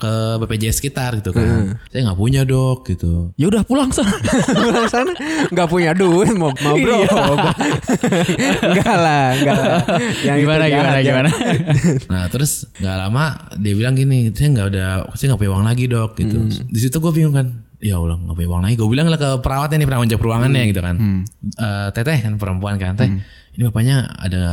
[0.00, 1.76] ke BPJS sekitar gitu kan.
[1.92, 3.36] Saya nggak punya dok gitu.
[3.36, 4.16] Ya udah pulang sana.
[4.56, 5.12] Pulang sana
[5.52, 6.96] nggak punya duit mau mau bro.
[8.72, 9.80] enggak lah, enggak lah.
[10.24, 11.04] Yang gimana gimana ya.
[11.04, 11.30] gimana?
[12.14, 13.24] Nah terus nggak lama
[13.60, 16.36] dia bilang gini, saya nggak ada, saya nggak punya uang lagi dok gitu.
[16.48, 17.46] Di situ gue bingung kan,
[17.84, 18.74] ya Allah nggak punya uang lagi.
[18.80, 20.96] Gue bilang lah ke perawatnya nih perawat peruangannya gitu kan.
[21.44, 23.12] Eh, teteh kan perempuan kan, teh
[23.54, 24.44] ini bapaknya ada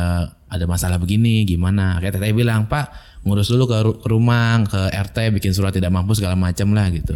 [0.52, 1.96] ada masalah begini gimana?
[1.96, 5.88] Kayak teteh bilang pak ngurus dulu ke, ru- ke rumah ke RT bikin surat tidak
[5.88, 7.14] mampu segala macam lah gitu.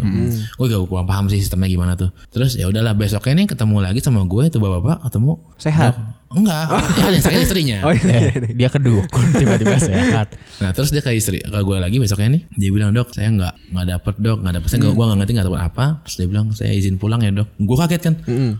[0.54, 2.14] Gue gak kurang paham sih sistemnya gimana tuh.
[2.28, 5.32] Terus ya udahlah besoknya nih ketemu lagi sama gue tuh bapak-bapak ketemu.
[5.56, 5.94] Sehat.
[6.26, 6.66] Enggak,
[6.98, 7.78] ya, yang sakit istrinya.
[7.86, 8.34] Oh iya.
[8.34, 9.06] Eh, dia kedukun
[9.40, 10.34] tiba-tiba sehat.
[10.58, 13.54] Nah terus dia ke istri ke gue lagi besoknya nih dia bilang dok saya nggak
[13.70, 16.26] nggak dapet dok nggak dapet saya nggak gue nggak ngerti nggak dapet apa terus dia
[16.26, 18.14] bilang saya izin pulang ya dok gue kaget kan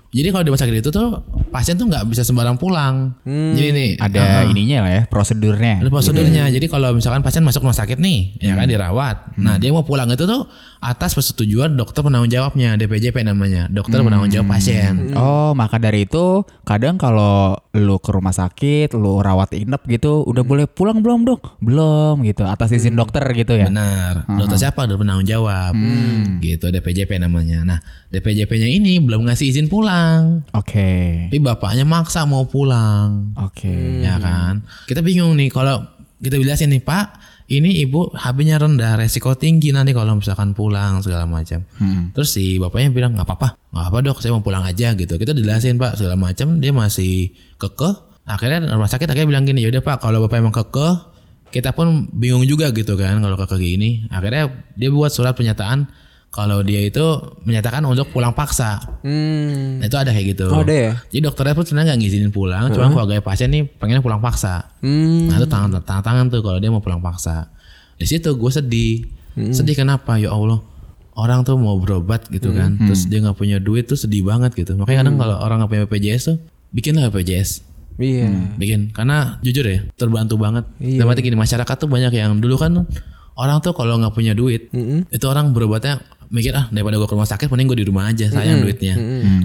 [0.08, 1.08] jadi kalau di rumah sakit itu tuh
[1.50, 3.18] pasien tuh nggak bisa sembarang pulang.
[3.26, 5.82] Jadi nih Ada ininya lah ya, prosedurnya.
[5.82, 6.46] ada prosedurnya.
[6.48, 9.36] Jadi kalau misalkan pasien masuk rumah sakit nih, ya kan dirawat.
[9.36, 10.46] Nah dia mau pulang itu tuh
[10.80, 15.12] atas persetujuan dokter penanggung jawabnya, DPJP namanya, dokter penanggung jawab pasien.
[15.16, 20.44] Oh, maka dari itu kadang kalau lu ke rumah sakit, lu rawat inap gitu, udah
[20.46, 21.58] boleh pulang belum dok?
[21.58, 23.66] Belum gitu, atas izin dokter gitu ya.
[23.68, 24.28] Benar.
[24.28, 24.86] Dokter siapa?
[24.86, 25.74] Dokter penanggung jawab.
[26.40, 27.64] Gitu DPJP namanya.
[27.66, 30.46] Nah DPJP-nya ini belum ngasih izin pulang.
[30.54, 33.34] Oke, Tapi bapaknya maksa mau pulang.
[33.34, 34.00] oke.
[34.00, 34.62] Ya kan?
[34.86, 35.82] Kita bingung nih kalau
[36.16, 37.06] kita jelasin nih Pak,
[37.52, 41.62] ini ibu HB-nya rendah, resiko tinggi nanti kalau misalkan pulang segala macam.
[42.16, 45.14] Terus si bapaknya bilang nggak apa-apa, nggak apa dok, saya mau pulang aja gitu.
[45.20, 47.94] Kita dijelasin Pak segala macam, dia masih kekeh.
[48.26, 50.94] Akhirnya rumah sakit akhirnya bilang gini, yaudah Pak, kalau bapak emang kekeh,
[51.54, 54.08] kita pun bingung juga gitu kan kalau kekeh gini.
[54.10, 55.86] Akhirnya dia buat surat pernyataan
[56.36, 57.00] kalau dia itu
[57.48, 58.76] menyatakan untuk pulang paksa.
[59.00, 59.80] Hmm.
[59.80, 60.52] Nah, itu ada kayak gitu.
[60.52, 60.92] Oh, ada ya?
[61.08, 64.68] Jadi dokternya pun sebenarnya nggak ngizinin pulang, cuma keluarga pasien nih pengen pulang paksa.
[64.84, 65.32] Hmm.
[65.32, 67.48] Nah itu tangan tangan tangan tuh kalau dia mau pulang paksa.
[67.96, 69.08] Di situ gue sedih.
[69.32, 69.56] Hmm.
[69.56, 70.20] Sedih kenapa?
[70.20, 70.60] Ya Allah.
[71.16, 72.92] Orang tuh mau berobat gitu kan, Hmm.
[72.92, 74.76] terus dia nggak punya duit tuh sedih banget gitu.
[74.76, 76.36] Makanya kadang kalau orang nggak punya BPJS tuh,
[76.76, 77.64] bikinlah BPJS.
[77.96, 78.28] Iya.
[78.60, 80.68] Bikin, karena jujur ya terbantu banget.
[80.76, 81.08] Iya.
[81.08, 82.84] Arti gini masyarakat tuh banyak yang dulu kan
[83.36, 84.68] orang tuh kalau nggak punya duit,
[85.08, 88.26] itu orang berobatnya mikir ah daripada gue ke rumah sakit mending gue di rumah aja
[88.30, 88.94] sayang duitnya.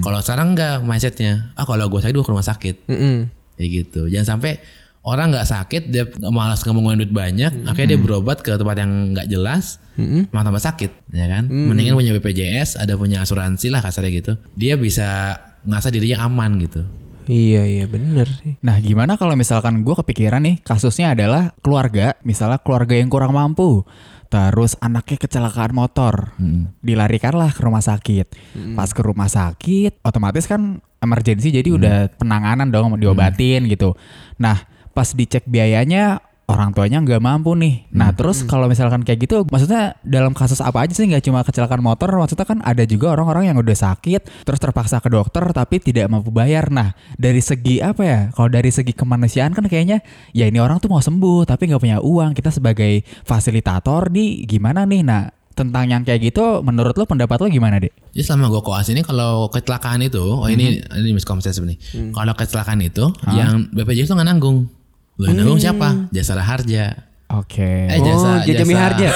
[0.00, 2.74] Kalau sekarang enggak mindsetnya, ah kalau gue sakit gue ke rumah sakit.
[2.90, 3.16] Mm-mm.
[3.58, 4.08] Kayak gitu.
[4.08, 4.62] Jangan sampai
[5.02, 9.18] orang nggak sakit dia malas nggak ngeluarin duit banyak, akhirnya dia berobat ke tempat yang
[9.18, 9.82] nggak jelas,
[10.30, 11.50] malah tambah sakit, ya kan?
[11.50, 14.32] Mendingan punya BPJS, ada punya asuransi lah kasarnya gitu.
[14.54, 16.86] Dia bisa ngerasa dirinya aman gitu.
[17.26, 18.58] Iya iya bener sih.
[18.66, 23.86] Nah, gimana kalau misalkan gue kepikiran nih kasusnya adalah keluarga, misalnya keluarga yang kurang mampu,
[24.32, 26.32] terus anaknya kecelakaan motor,
[26.80, 28.26] dilarikanlah ke rumah sakit.
[28.72, 33.92] Pas ke rumah sakit, otomatis kan emergency jadi udah penanganan dong diobatin gitu.
[34.40, 34.64] Nah,
[34.96, 37.88] pas dicek biayanya orang tuanya nggak mampu nih.
[37.96, 41.80] Nah, terus kalau misalkan kayak gitu, maksudnya dalam kasus apa aja sih nggak cuma kecelakaan
[41.80, 46.12] motor, maksudnya kan ada juga orang-orang yang udah sakit, terus terpaksa ke dokter tapi tidak
[46.12, 46.68] mampu bayar.
[46.68, 48.20] Nah, dari segi apa ya?
[48.36, 50.04] Kalau dari segi kemanusiaan kan kayaknya
[50.36, 52.36] ya ini orang tuh mau sembuh tapi nggak punya uang.
[52.36, 55.00] Kita sebagai fasilitator nih gimana nih?
[55.00, 57.92] Nah, tentang yang kayak gitu, menurut lo pendapat lo gimana deh?
[58.16, 61.78] Jadi selama gue koas ini kalau kecelakaan itu, oh ini ini miskonsepsi nih.
[62.12, 64.81] Kalau kecelakaan itu, yang BPJS itu nggak nanggung.
[65.22, 66.10] Lo yang nanggung siapa?
[66.10, 67.06] Jasara Harja.
[67.32, 67.88] Oke.
[67.88, 69.08] Eh Oh, Jaja Miharja.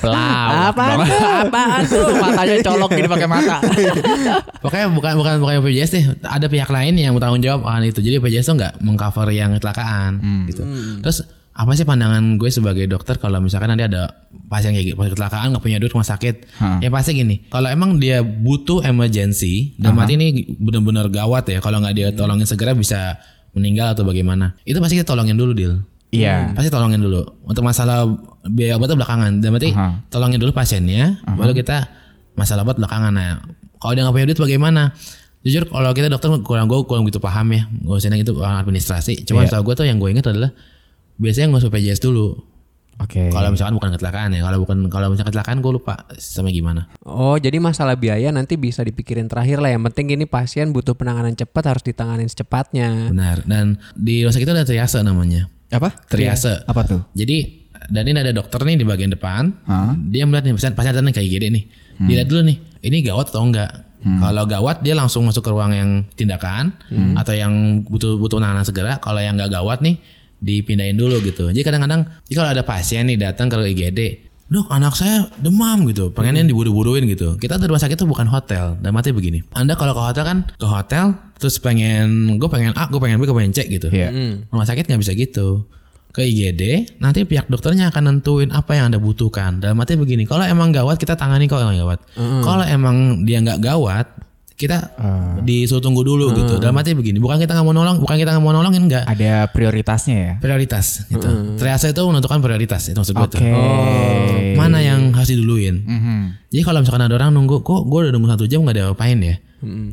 [0.00, 0.72] Pelawak.
[0.72, 1.00] Apa dong.
[1.04, 2.04] Apaan tuh?
[2.16, 3.56] Matanya colok gini pakai mata.
[4.64, 6.04] Pokoknya bukan bukan bukan BPJS deh.
[6.24, 8.00] Ada pihak lain yang bertanggung jawab akan itu.
[8.00, 10.12] Jadi BPJS tuh nggak mengcover yang kecelakaan
[10.48, 10.64] gitu.
[11.04, 14.14] Terus apa sih pandangan gue sebagai dokter kalau misalkan nanti ada
[14.46, 16.78] pasien kayak gitu, kecelakaan nggak punya duit rumah sakit, Hah.
[16.78, 17.50] ya pasti gini.
[17.50, 21.58] Kalau emang dia butuh emergency, dan mati ini benar-benar gawat ya.
[21.58, 23.18] Kalau nggak dia tolongin segera bisa
[23.58, 25.82] meninggal atau bagaimana, itu pasti kita tolongin dulu deal.
[26.08, 26.56] Iya.
[26.56, 27.20] Pasti tolongin dulu.
[27.44, 28.08] Untuk masalah
[28.48, 29.44] biaya obat tuh belakangan.
[29.44, 30.08] Dan berarti Aha.
[30.08, 31.84] tolongin dulu pasiennya, baru kita
[32.32, 33.12] masalah obat belakangan.
[33.12, 33.44] Nah,
[33.76, 34.96] kalau dia nggak punya duit bagaimana?
[35.44, 37.68] Jujur kalau kita dokter kurang gue kurang gitu paham ya.
[37.70, 39.22] Gue senang itu orang administrasi.
[39.28, 39.52] Cuma Iya.
[39.52, 40.50] setahu gue tuh yang gue ingat adalah
[41.20, 42.40] biasanya ngurus BPJS dulu.
[42.98, 43.30] Oke.
[43.30, 44.42] Kalau misalkan bukan kecelakaan ya.
[44.42, 46.90] Kalau bukan kalau misalkan kecelakaan gue lupa sama gimana.
[47.06, 49.70] Oh jadi masalah biaya nanti bisa dipikirin terakhir lah.
[49.70, 53.14] Yang penting ini pasien butuh penanganan cepat harus ditanganin secepatnya.
[53.14, 53.46] Benar.
[53.46, 55.46] Dan di rumah sakit itu ada triase namanya.
[55.70, 55.94] Apa?
[56.10, 56.66] Triase.
[56.66, 57.00] Apa tuh?
[57.14, 59.54] Jadi dan ini ada dokter nih di bagian depan.
[59.70, 59.94] Hah?
[59.94, 61.64] Dia melihat nih pasien pasien datang kayak gini nih.
[61.98, 62.56] Dilihat dulu nih,
[62.86, 63.70] ini gawat atau enggak.
[63.98, 66.74] Kalau gawat dia langsung masuk ke ruang yang tindakan
[67.18, 68.98] atau yang butuh butuh penanganan segera.
[68.98, 69.98] Kalau yang enggak gawat nih
[70.38, 71.50] dipindahin dulu gitu.
[71.50, 74.00] Jadi kadang-kadang jadi kalau ada pasien nih datang ke IGD,
[74.48, 77.36] Dok, anak saya demam gitu, pengennya diburu-buruin gitu.
[77.36, 78.80] Kita di rumah sakit itu bukan hotel.
[78.80, 79.44] Dan mati begini.
[79.52, 83.28] Anda kalau ke hotel kan ke hotel terus pengen gue pengen A, gue pengen B,
[83.28, 83.92] gue pengen C gitu.
[83.92, 84.08] Iya.
[84.48, 85.68] Rumah sakit nggak bisa gitu.
[86.08, 89.60] Ke IGD, nanti pihak dokternya akan nentuin apa yang anda butuhkan.
[89.60, 92.00] Dalam arti begini, kalau emang gawat kita tangani kok yang gawat.
[92.16, 94.08] Kalau emang dia nggak gawat,
[94.58, 94.98] kita
[95.46, 96.58] disuruh tunggu dulu gitu.
[96.58, 99.06] Dalam arti begini, bukan kita nggak mau nolong, bukan kita nggak mau nolongin enggak.
[99.06, 100.32] Ada prioritasnya ya?
[100.42, 101.54] Prioritas gitu.
[101.54, 103.38] Triase itu menentukan prioritas itu maksud gue Oke.
[103.38, 103.42] tuh.
[104.58, 105.86] Mana yang harus diduluin.
[105.86, 106.50] Mhm.
[106.50, 109.22] Jadi kalau misalkan ada orang nunggu, kok gue udah nunggu satu jam nggak ada apain
[109.22, 109.38] ya?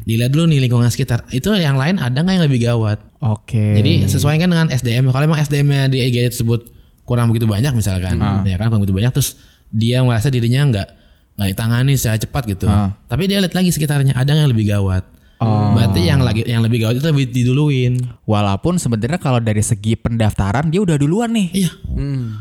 [0.06, 1.30] Dilihat dulu nih lingkungan sekitar.
[1.30, 2.98] Itu yang lain ada nggak yang lebih gawat?
[3.22, 3.78] Oke.
[3.78, 5.14] Jadi sesuaikan dengan SDM.
[5.14, 6.74] Kalau emang SDM-nya di IGD tersebut
[7.06, 8.18] kurang begitu banyak misalkan,
[8.50, 9.38] ya kan kurang begitu banyak, terus
[9.70, 10.88] dia merasa dirinya nggak
[11.36, 12.66] nggak ditangani secara cepat gitu.
[13.06, 15.04] Tapi dia lihat lagi sekitarnya ada yang lebih gawat.
[15.46, 17.94] Berarti yang lagi yang lebih gawat itu lebih diduluin.
[18.24, 21.48] Walaupun sebenarnya kalau dari segi pendaftaran dia udah duluan nih.
[21.54, 21.72] Iya,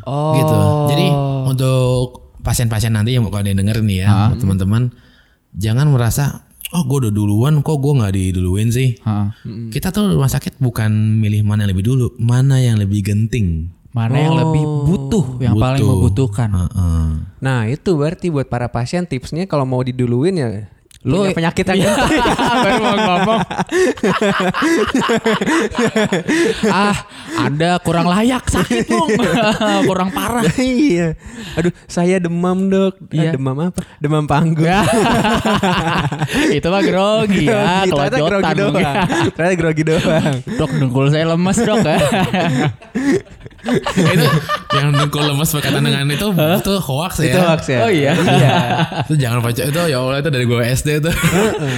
[0.07, 0.33] Oh.
[0.39, 0.57] gitu.
[0.95, 1.07] Jadi
[1.45, 2.07] untuk
[2.41, 4.95] pasien-pasien nanti yang kalau ada yang denger nih ya, teman-teman,
[5.53, 8.95] jangan merasa oh gue udah duluan kok gue nggak diduluin sih.
[8.97, 9.29] Heeh.
[9.75, 13.75] Kita tuh rumah sakit bukan milih mana yang lebih dulu, mana yang lebih genting.
[13.95, 15.93] Mana yang lebih butuh, yang paling Butuh.
[15.95, 16.51] membutuhkan.
[16.51, 17.07] Heeh.
[17.39, 20.67] Nah itu berarti buat para pasien tipsnya kalau mau diduluin ya
[21.05, 21.85] Lu- lu penyakit yang.
[22.65, 23.41] Baru mau ngomong.
[26.73, 26.97] ah,
[27.37, 29.13] Anda kurang layak sakit, Bung.
[29.89, 30.49] kurang parah.
[30.57, 31.13] iya.
[31.61, 32.97] Aduh, saya demam, Dok.
[33.13, 33.37] Eh, Iya.
[33.37, 33.81] demam apa?
[34.01, 34.65] Demam panggung.
[34.65, 34.81] Ya.
[36.51, 38.97] Itu mah grogi ya, Ternyata kelojotan grogi doang.
[39.37, 40.35] Ternyata grogi doang.
[40.57, 41.79] Dok, dengkul saya lemes, Dok.
[43.65, 44.27] itu
[44.77, 47.33] yang dengkul lemes berkaitan dengan itu itu hoax ya.
[47.33, 47.79] Itu hoax ya?
[47.81, 48.13] Oh iya.
[49.05, 51.15] Itu jangan percaya itu ya Allah itu dari gue SD tuh.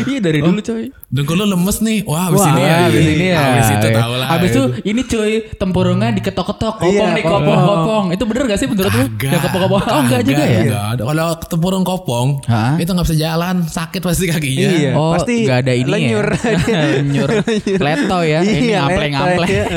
[0.07, 0.89] Iya dari dulu, coy.
[1.07, 2.03] Dengkul lu lemes nih.
[2.03, 2.77] Wah, habis Wah, ini ya.
[2.85, 3.37] abis ini ya.
[3.39, 4.27] Habis itu tahu lah.
[4.29, 4.63] Abis itu itu.
[4.85, 8.05] ini cuy tempurungnya diketok-ketok, kopong Iya, nih kopong, kopong.
[8.11, 9.05] Itu bener gak sih menurut lu?
[9.23, 9.83] Yang kopong-kopong.
[9.87, 10.61] Oh enggak juga ya?
[10.63, 11.03] Enggak ada.
[11.07, 12.29] Kalau tempurung kopong,
[12.77, 14.69] itu nggak bisa jalan, sakit pasti kakinya.
[14.69, 14.91] Iya.
[14.93, 16.27] Oh, Pasti nggak ada ini lenyur.
[16.35, 16.59] ya.
[17.01, 17.31] lenyur.
[17.79, 18.41] Leto ya.
[18.43, 19.71] ini Iya, ya.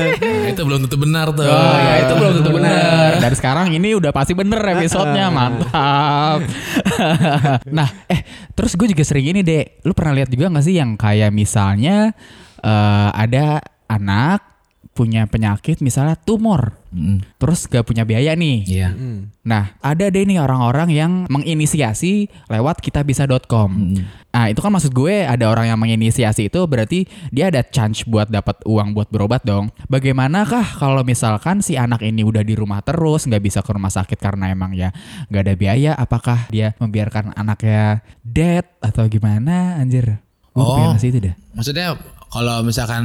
[0.49, 1.45] itu belum tentu benar tuh.
[1.45, 3.10] Oh ya itu belum tentu benar.
[3.19, 6.41] Dan sekarang ini udah pasti bener episodenya mantap.
[7.78, 8.21] nah eh
[8.54, 9.85] terus gue juga sering ini deh.
[9.85, 12.11] Lu pernah lihat juga gak sih yang kayak misalnya
[12.61, 14.48] eh, ada anak
[14.99, 17.23] punya penyakit misalnya tumor, Mm.
[17.39, 18.67] terus gak punya biaya nih.
[18.67, 18.89] Iya.
[19.47, 23.95] Nah, ada deh nih orang-orang yang menginisiasi lewat kitabisa.com.
[24.29, 28.27] Nah, itu kan maksud gue ada orang yang menginisiasi itu berarti dia ada chance buat
[28.27, 29.71] dapat uang buat berobat dong.
[29.88, 34.19] Bagaimanakah kalau misalkan si anak ini udah di rumah terus, nggak bisa ke rumah sakit
[34.19, 34.91] karena emang ya
[35.31, 40.19] nggak ada biaya, apakah dia membiarkan anaknya dead atau gimana anjir?
[40.51, 40.91] Gue Oh.
[40.99, 41.33] deh.
[41.55, 41.95] Maksudnya
[42.29, 43.03] kalau misalkan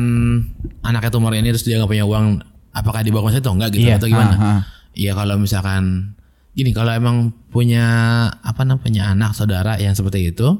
[0.80, 3.70] anaknya tumor ini terus dia nggak punya uang, apakah dibawa ke rumah sakit atau enggak
[3.72, 4.34] gitu Iya, atau gimana?
[4.34, 4.60] ah, ah.
[4.92, 6.14] Iya kalau misalkan
[6.52, 7.16] gini kalau emang
[7.50, 7.84] punya
[8.30, 10.54] apa namanya anak saudara yang seperti itu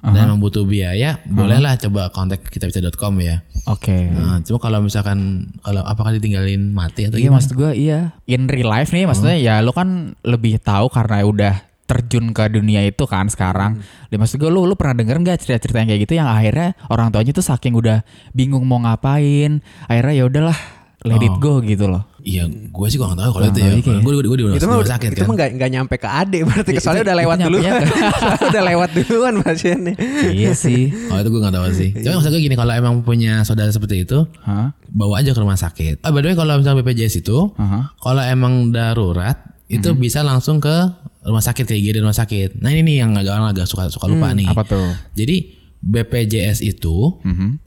[0.00, 3.44] dan emang butuh biaya, bolehlah coba kontak kitabisa.com ya.
[3.68, 4.08] Oke.
[4.08, 7.36] Nah, cuma kalau misalkan kalau apakah ditinggalin mati atau Iya gimana?
[7.36, 11.54] maksud gue iya in real life nih maksudnya ya lu kan lebih tahu karena udah
[11.90, 13.82] terjun ke dunia itu kan sekarang.
[14.06, 17.10] Dan maksud gue lu lu pernah denger nggak cerita-cerita yang kayak gitu yang akhirnya orang
[17.10, 20.58] tuanya tuh saking udah bingung mau ngapain, akhirnya ya udahlah
[21.00, 22.04] let it go gitu loh.
[22.20, 24.00] Iya, gue sih nggak tahu kalau Kurang itu ya.
[24.04, 25.26] Gue gue gue di rumah itu mah sakit itu kan.
[25.26, 27.72] mah nggak nggak nyampe ke ade berarti Ya, soalnya itu- udah itu lewat dulu Soalnya
[28.52, 29.94] udah lewat duluan pasiennya
[30.30, 30.92] iya sih.
[31.08, 31.88] Oh itu gue gak tahu sih.
[31.96, 34.76] Cuma maksud gue gini kalau emang punya saudara seperti itu, Hah?
[34.86, 36.04] bawa aja ke rumah sakit.
[36.04, 37.96] Ah, by the way kalau misalnya BPJS itu, Aha.
[37.96, 40.76] kalau emang darurat itu bisa langsung ke
[41.24, 42.60] rumah sakit kayak gini rumah sakit.
[42.60, 44.48] Nah ini nih yang agak orang agak suka suka lupa nih.
[44.48, 44.88] Apa tuh?
[45.12, 47.20] Jadi BPJS itu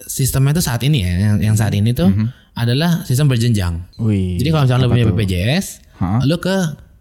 [0.06, 2.10] sistemnya itu saat ini ya, yang, yang saat ini tuh
[2.54, 3.82] adalah sistem berjenjang.
[3.98, 4.38] Wih.
[4.38, 5.66] Jadi kalau misalnya lo punya BPJS,
[5.98, 6.22] Hah?
[6.22, 6.54] lo ke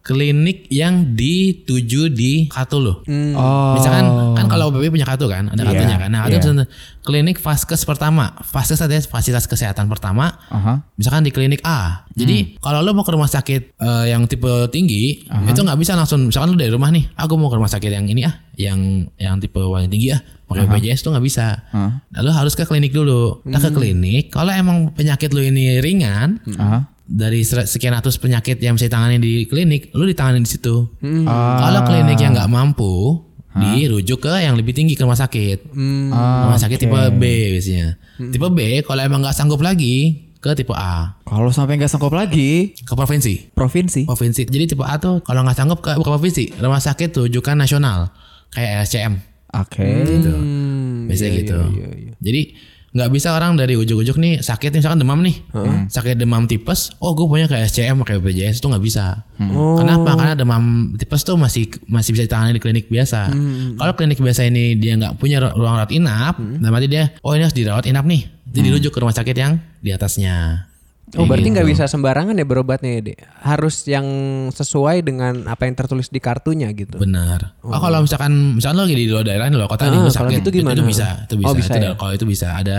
[0.03, 3.07] klinik yang dituju di kartu lo.
[3.39, 3.79] Oh.
[3.79, 6.11] Misalkan kan kalau BPJS punya kartu kan, ada kartunya kan.
[6.11, 6.43] Nah, itu iya.
[6.43, 6.67] misalnya
[7.07, 8.35] klinik vaskes pertama.
[8.43, 10.35] Vaskes adalah fasilitas kesehatan pertama.
[10.51, 10.83] Aha.
[10.99, 12.03] Misalkan di klinik A.
[12.19, 16.27] Jadi kalau lo mau ke rumah sakit eh, yang tipe tinggi, itu nggak bisa langsung.
[16.27, 19.39] Misalkan lo dari rumah nih, aku mau ke rumah sakit yang ini ah, yang yang
[19.39, 21.63] tipe yang tinggi ah, pakai BPJS tuh nggak bisa.
[21.73, 23.47] Nah, lo harus ke klinik dulu.
[23.47, 26.92] Nah ke klinik, kalau emang penyakit lo ini ringan, Aha.
[27.13, 30.89] Dari sekian ratus penyakit yang bisa ditangani di klinik, lu ditangani di situ.
[31.29, 31.61] Ah.
[31.61, 33.21] Kalau klinik yang nggak mampu,
[33.53, 35.77] dirujuk ke yang lebih tinggi ke rumah sakit.
[36.09, 36.85] Ah, rumah sakit oke.
[36.89, 37.23] tipe B
[37.53, 37.89] biasanya.
[38.33, 42.75] Tipe B kalau emang nggak sanggup lagi ke tipe A, Kalau sampai nggak sanggup lagi,
[42.75, 43.53] ke provinsi.
[43.55, 44.09] provinsi.
[44.09, 44.43] Provinsi.
[44.49, 48.11] Jadi tipe A tuh kalau nggak sanggup ke bukan provinsi, rumah sakit rujukan nasional
[48.51, 49.21] kayak RSCM
[49.55, 49.85] Oke.
[50.03, 50.33] gitu.
[50.35, 51.59] Hmm, Biasanya iya, gitu.
[51.77, 52.13] iya, iya.
[52.19, 52.41] Jadi
[52.93, 55.37] nggak bisa orang dari ujuk-ujuk nih sakit misalkan demam nih,
[55.89, 59.25] sakit demam tipes, oh gue punya kayak SCM kayak BPJS itu nggak bisa.
[59.41, 59.81] Oh.
[59.81, 60.13] Kenapa?
[60.13, 63.33] Karena demam tipes tuh masih masih bisa ditangani di klinik biasa.
[63.77, 67.33] Kalau klinik biasa ini dia nggak punya ru- ruang rawat inap, dan berarti dia, oh
[67.33, 70.69] ini harus dirawat inap nih, jadi dirujuk ke rumah sakit yang di atasnya.
[71.15, 71.55] Oh berarti gitu.
[71.55, 74.07] nggak bisa sembarangan ya berobatnya ya dek Harus yang
[74.49, 77.61] sesuai dengan apa yang tertulis di kartunya gitu Benar.
[77.61, 80.15] Oh, kalau misalkan misalkan lo lagi di luar daerah nih lo kota nih Ah, kalau
[80.33, 80.73] sakit, gitu gimana?
[80.75, 81.49] itu bisa, itu bisa.
[81.49, 81.93] Oh, bisa Itu ya?
[81.97, 82.79] Kalau itu bisa ada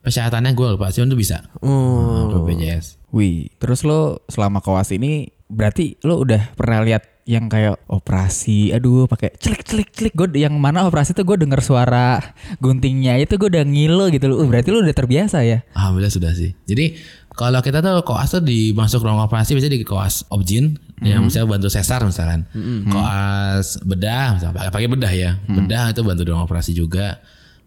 [0.00, 1.36] persyaratannya gue lupa, cuman itu bisa.
[1.60, 2.86] Oh Nah, BPJS.
[3.10, 9.10] Wih, terus lo selama koas ini berarti lo udah pernah lihat yang kayak operasi, aduh
[9.10, 10.14] pakai celik celik celik.
[10.14, 12.22] Gue yang mana operasi tuh gue denger suara
[12.62, 14.40] guntingnya itu gue udah ngilo gitu loh.
[14.40, 15.66] Uh, berarti lo udah terbiasa ya?
[15.74, 16.54] Alhamdulillah sudah sih.
[16.70, 16.94] Jadi
[17.34, 21.68] kalau kita tuh koas tuh dimasuk ruang operasi biasanya di koas objin yang misalnya bantu
[21.68, 22.46] sesar misalkan.
[22.88, 25.42] Koas bedah misalnya pakai bedah ya.
[25.50, 27.18] Bedah itu bantu ruang operasi juga.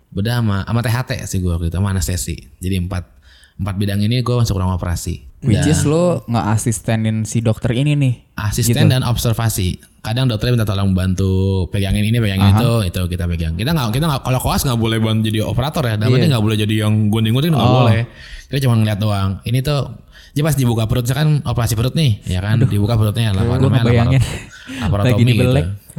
[0.09, 2.39] Bedah sama sama THT sih gue waktu itu sama anestesi.
[2.63, 3.18] Jadi empat
[3.59, 5.27] empat bidang ini gue masuk ruang operasi.
[5.39, 8.13] Which is lo nggak asistenin si dokter ini nih.
[8.35, 9.79] Asisten dan observasi.
[9.99, 11.31] kadang dokternya minta tolong bantu
[11.67, 13.51] pegangin ini pegangin itu itu kita pegang.
[13.53, 15.95] Kita nggak kita nggak kalau koas nggak boleh bantu jadi operator ya.
[15.99, 16.27] Dalam Iya.
[16.31, 17.83] nggak boleh jadi yang gunting-gunting nggak Oh.
[17.83, 18.07] boleh.
[18.47, 19.31] Kita cuma ngeliat doang.
[19.43, 19.91] Ini tuh
[20.31, 22.63] dia pas dibuka perut kan operasi perut nih ya kan?
[22.63, 25.51] Dibuka perutnya lapor namanya lapor- laparotomi gitu.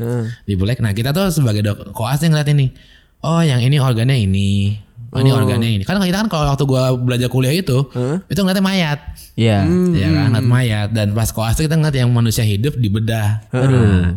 [0.48, 0.80] Dibelek.
[0.80, 2.72] Nah kita tuh sebagai dok koas yang ngeliat ini.
[3.20, 4.80] Oh yang ini organnya ini
[5.12, 5.84] oh, ini organnya ini.
[5.86, 7.86] Kan kita kan kalau waktu gua belajar kuliah itu
[8.26, 8.98] itu ngeliatnya mayat.
[9.38, 9.66] Iya.
[9.94, 10.26] ya kan?
[10.34, 10.88] Ngeliat mayat.
[10.94, 13.46] Dan pas koas itu kita ngeliat yang manusia hidup di bedah.
[13.50, 14.16] Nah,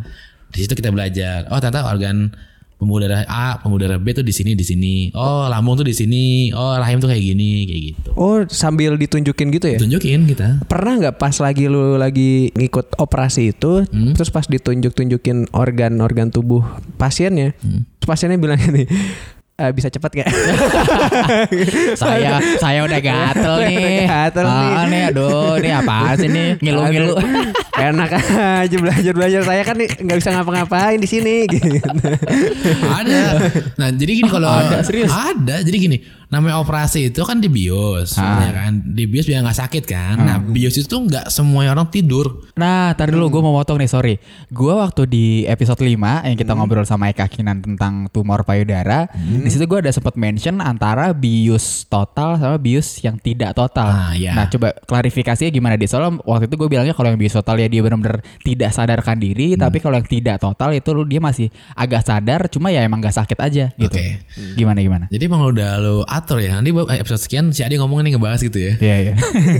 [0.54, 1.50] di situ kita belajar.
[1.50, 2.30] Oh ternyata organ
[2.84, 5.08] pembuluh darah A pembuluh darah B tuh di sini di sini.
[5.16, 6.52] Oh lambung tuh di sini.
[6.52, 8.10] Oh rahim tuh kayak gini kayak gitu.
[8.20, 9.80] Oh sambil ditunjukin gitu ya?
[9.80, 10.60] tunjukin kita.
[10.68, 16.68] Pernah nggak pas lagi lu lagi ngikut operasi itu, terus pas ditunjuk-tunjukin organ-organ tubuh
[17.00, 17.56] pasiennya,
[18.04, 18.84] terus pasiennya bilang ini,
[19.54, 20.28] "Eh, bisa cepat gak?
[22.02, 24.10] saya saya udah gatel nih.
[24.10, 24.70] Gatel nih.
[24.74, 26.58] Ah, nih aduh, ini apa sih nih?
[26.58, 27.13] Ngilu-ngilu.
[27.74, 31.82] Enak aja belajar belajar saya kan nih nggak bisa ngapa-ngapain di sini gitu.
[32.86, 35.12] ada nah jadi gini kalau Ada, serius?
[35.12, 35.98] ada jadi gini
[36.34, 40.38] namanya operasi itu kan di bios ya kan di bios biar nggak sakit kan nah
[40.41, 44.15] bios itu nggak semua orang tidur Nah, tar dulu gue mau potong nih, sorry.
[44.48, 45.89] Gue waktu di episode 5
[46.24, 50.62] yang kita ngobrol sama Eka Kinan tentang tumor payudara, di situ gue ada sempat mention
[50.62, 53.89] antara bius total sama bius yang tidak total.
[53.89, 54.38] Ah, iya.
[54.38, 57.65] Nah, coba klarifikasinya gimana di Soalnya waktu itu gue bilangnya kalau yang bius total ya
[57.65, 62.02] dia benar-benar tidak sadarkan diri, tapi kalau yang tidak total itu lu- dia masih agak
[62.02, 63.98] sadar, cuma ya emang gak sakit aja gitu.
[63.98, 64.22] Oke.
[64.54, 65.06] Gimana gimana?
[65.10, 68.60] jadi emang udah lo atur ya nanti episode sekian si Adi ngomong nih ngebahas gitu
[68.60, 69.14] ya Iya, iya.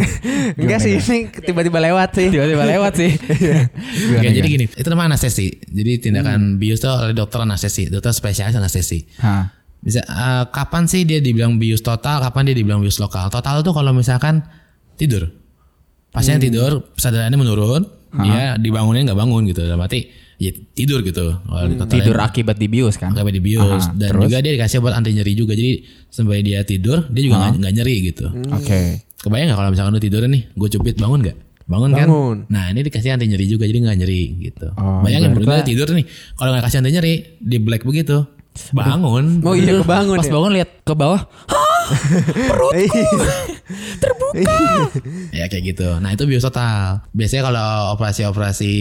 [0.62, 2.28] Enggak sih ini tiba-tiba lewat sih.
[2.32, 3.12] Tiba-tiba lewat sih.
[4.04, 4.54] Gimana, Oke, jadi gimana?
[4.54, 5.47] gini, itu namanya anestesi.
[5.65, 9.04] Jadi tindakan bius itu oleh dokter anestesi, dokter spesialis anestesi.
[9.19, 9.49] Hah.
[9.84, 13.28] Bisa eh, kapan sih dia dibilang bius total, kapan dia dibilang bius lokal?
[13.28, 14.43] Total itu kalau misalkan
[14.95, 15.28] tidur.
[16.13, 17.82] Pasien tidur, kesadarannya menurun,
[18.21, 19.65] dia dibangunin nggak bangun gitu.
[19.65, 20.06] Dalam arti
[20.43, 21.39] ya tidur gitu.
[21.39, 23.15] Total Tidur akibat dibius kan?
[23.15, 24.27] Sampai di bius Aha, dan terus?
[24.27, 25.56] juga dia dikasih obat anti nyeri juga.
[25.56, 25.71] Jadi
[26.12, 28.27] sampai dia tidur, dia juga nggak nyeri gitu.
[28.51, 29.01] Oke.
[29.23, 31.38] Kebayang nggak kalau misalkan lu tidur nih, gue cupit bangun nggak?
[31.63, 32.08] Bangun, kan?
[32.12, 32.38] Bangun.
[32.51, 34.67] Nah ini dikasih anti nyeri juga, jadi nggak nyeri gitu.
[34.75, 36.03] Oh, Bayangin berdua tidur nih,
[36.36, 38.27] kalau nggak kasih anti nyeri, di black begitu,
[38.75, 39.39] bangun.
[39.47, 40.34] Oh iya kebangun Pas ya.
[40.36, 41.23] bangun lihat ke bawah,
[45.38, 45.88] ya kayak gitu.
[46.03, 47.06] Nah itu bios total.
[47.15, 48.73] Biasanya kalau operasi-operasi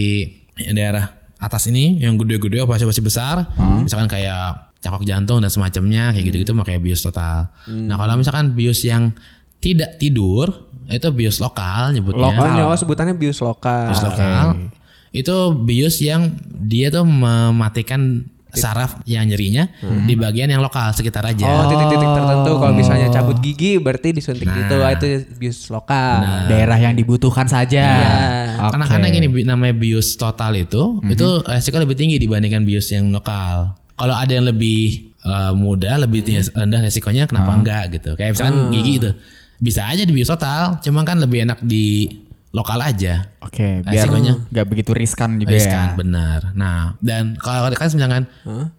[0.74, 3.50] daerah atas ini, yang gede-gede operasi-operasi besar,
[3.82, 7.50] misalkan kayak cakok jantung dan semacamnya, kayak gitu-gitu makanya bios total.
[7.66, 9.10] Nah kalau misalkan bios yang
[9.58, 12.30] tidak tidur, itu bios lokal nyebutnya.
[12.30, 13.90] Oh, nyawa sebutannya bius lokal.
[13.90, 14.70] bios lokal
[15.12, 15.36] itu
[15.68, 19.64] bios yang dia tuh mematikan saraf yang nyerinya
[20.02, 21.42] di bagian yang lokal sekitar aja.
[21.42, 26.20] Oh titik-titik tertentu kalau misalnya cabut gigi berarti disuntik gitu Ah, itu bius lokal.
[26.46, 27.84] daerah yang dibutuhkan saja.
[28.60, 28.70] Oke.
[28.70, 33.08] Karena karena gini bi- namanya bios total itu itu resiko lebih tinggi dibandingkan bios yang
[33.08, 33.72] lokal.
[33.92, 38.14] Kalau ada yang lebih eh, mudah, lebih tinggi, rendah resikonya kenapa enggak gitu.
[38.14, 39.10] Kayak misalkan gigi itu
[39.56, 42.10] bisa aja di bios total, cuma kan lebih enak di
[42.52, 43.32] lokal aja.
[43.40, 44.34] Oke, biar Resikonya.
[44.52, 45.96] nggak begitu riskan juga Riskan, ya.
[45.96, 46.40] benar.
[46.52, 48.24] Nah, dan kalau kan misalkan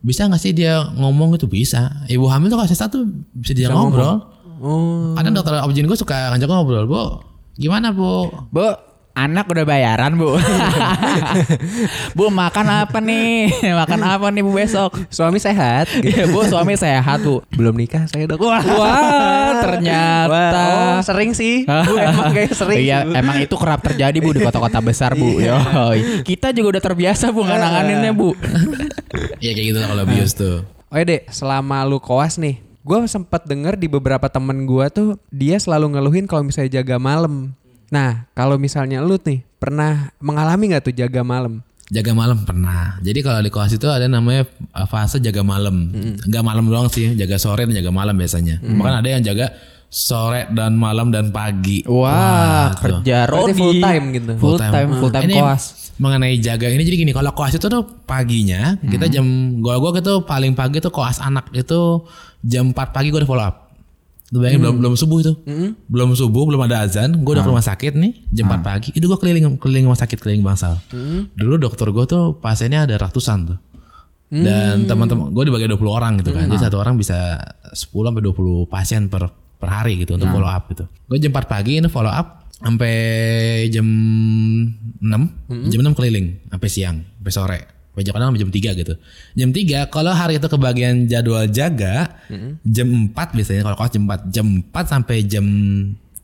[0.05, 2.05] bisa nggak sih dia ngomong itu bisa.
[2.05, 3.01] Ibu hamil tuh kasih satu
[3.33, 4.29] bisa dia ngobrol.
[4.63, 5.11] Oh.
[5.17, 7.03] Kadang dokter objin gue suka ngajak ngobrol, bu.
[7.57, 8.29] Gimana bu?
[8.53, 8.63] Bu,
[9.13, 10.37] anak udah bayaran bu.
[12.17, 13.53] bu makan apa nih?
[13.61, 14.97] makan apa nih bu besok?
[15.13, 15.89] Suami sehat.
[16.01, 17.45] Iya bu, suami sehat bu.
[17.53, 18.41] Belum nikah saya dok.
[18.41, 20.45] Wah, Wah, ternyata.
[20.49, 21.63] oh, sering sih.
[21.87, 22.79] Bu, emang kayak sering.
[22.81, 23.13] Iya, Bu.
[23.13, 25.37] emang itu kerap terjadi bu di kota-kota besar bu.
[25.37, 26.25] Yoi.
[26.25, 28.33] Kita juga udah terbiasa bu ngananganinnya bu.
[29.43, 30.65] Iya kayak gitu lah kalau bios tuh.
[30.89, 35.07] Oh ya dek, selama lu koas nih, gue sempat denger di beberapa temen gue tuh
[35.29, 37.53] dia selalu ngeluhin kalau misalnya jaga malam.
[37.93, 41.61] Nah, kalau misalnya lu nih pernah mengalami nggak tuh jaga malam?
[41.93, 42.97] Jaga malam pernah.
[43.05, 45.93] Jadi kalau di kelas itu ada namanya uh, fase jaga malam.
[46.25, 48.57] Enggak malam doang sih, jaga sore dan jaga malam biasanya.
[48.65, 49.53] Bahkan ada yang jaga
[49.93, 51.85] sore dan malam dan pagi.
[51.85, 53.05] Wah, tuh.
[53.05, 53.61] kerja Berarti Rodi.
[53.61, 54.31] full time gitu.
[54.41, 55.63] Full time, full time Ini koas.
[56.01, 59.25] Mengenai jaga ini jadi gini, kalau koas itu tuh paginya kita jam
[59.61, 62.01] gua gua itu paling pagi tuh koas anak itu
[62.41, 63.62] jam 4 pagi gua udah follow up.
[64.33, 65.33] Lu bayangin belum belum subuh itu.
[65.85, 68.89] Belum subuh, belum ada azan, gua udah ke rumah sakit nih jam 4 pagi.
[68.97, 70.81] Itu gua keliling keliling rumah sakit keliling Bangsal.
[71.37, 73.61] Dulu dokter gua tuh pasiennya ada ratusan tuh.
[74.33, 76.49] Dan teman-teman gue dibagi 20 orang gitu kan.
[76.49, 77.37] Jadi satu orang bisa
[77.69, 79.29] 10 sampai 20 pasien per
[79.61, 80.89] per hari gitu untuk follow up gitu.
[81.05, 82.95] Gue jam 4 pagi ini follow up sampai
[83.69, 87.59] jam 6, jam 6 keliling sampai siang, sampai sore.
[87.95, 88.93] Kadang sampai jam 3 gitu.
[89.33, 92.09] Jam 3 kalau hari itu kebagian jadwal jaga
[92.63, 95.45] jam 4 biasanya kalau kelas jam 4, jam 4 sampai jam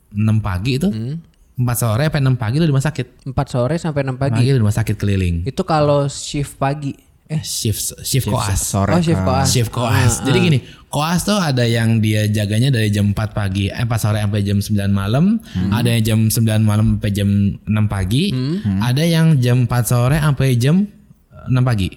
[0.10, 0.90] 6 pagi itu
[1.56, 3.08] 4 sore sampai 6 pagi lu di rumah sakit.
[3.28, 4.34] 4 sore sampai 6 pagi.
[4.34, 5.36] Pagi lu di rumah sakit keliling.
[5.44, 6.96] Itu kalau shift pagi.
[7.30, 8.58] Eh, Shift shift koas.
[8.58, 9.46] Sore oh shift ke- koas.
[9.46, 10.14] Shift koas.
[10.26, 10.58] Jadi gini,
[10.88, 14.58] koas tuh ada yang dia jaganya dari jam 4 pagi, eh 4 sore sampai jam
[14.58, 15.38] 9 malam,
[15.70, 18.34] ada yang jam 9 malam sampai jam 6 pagi,
[18.82, 20.90] ada yang jam 4 sore sampai jam
[21.48, 21.90] 6 pagi.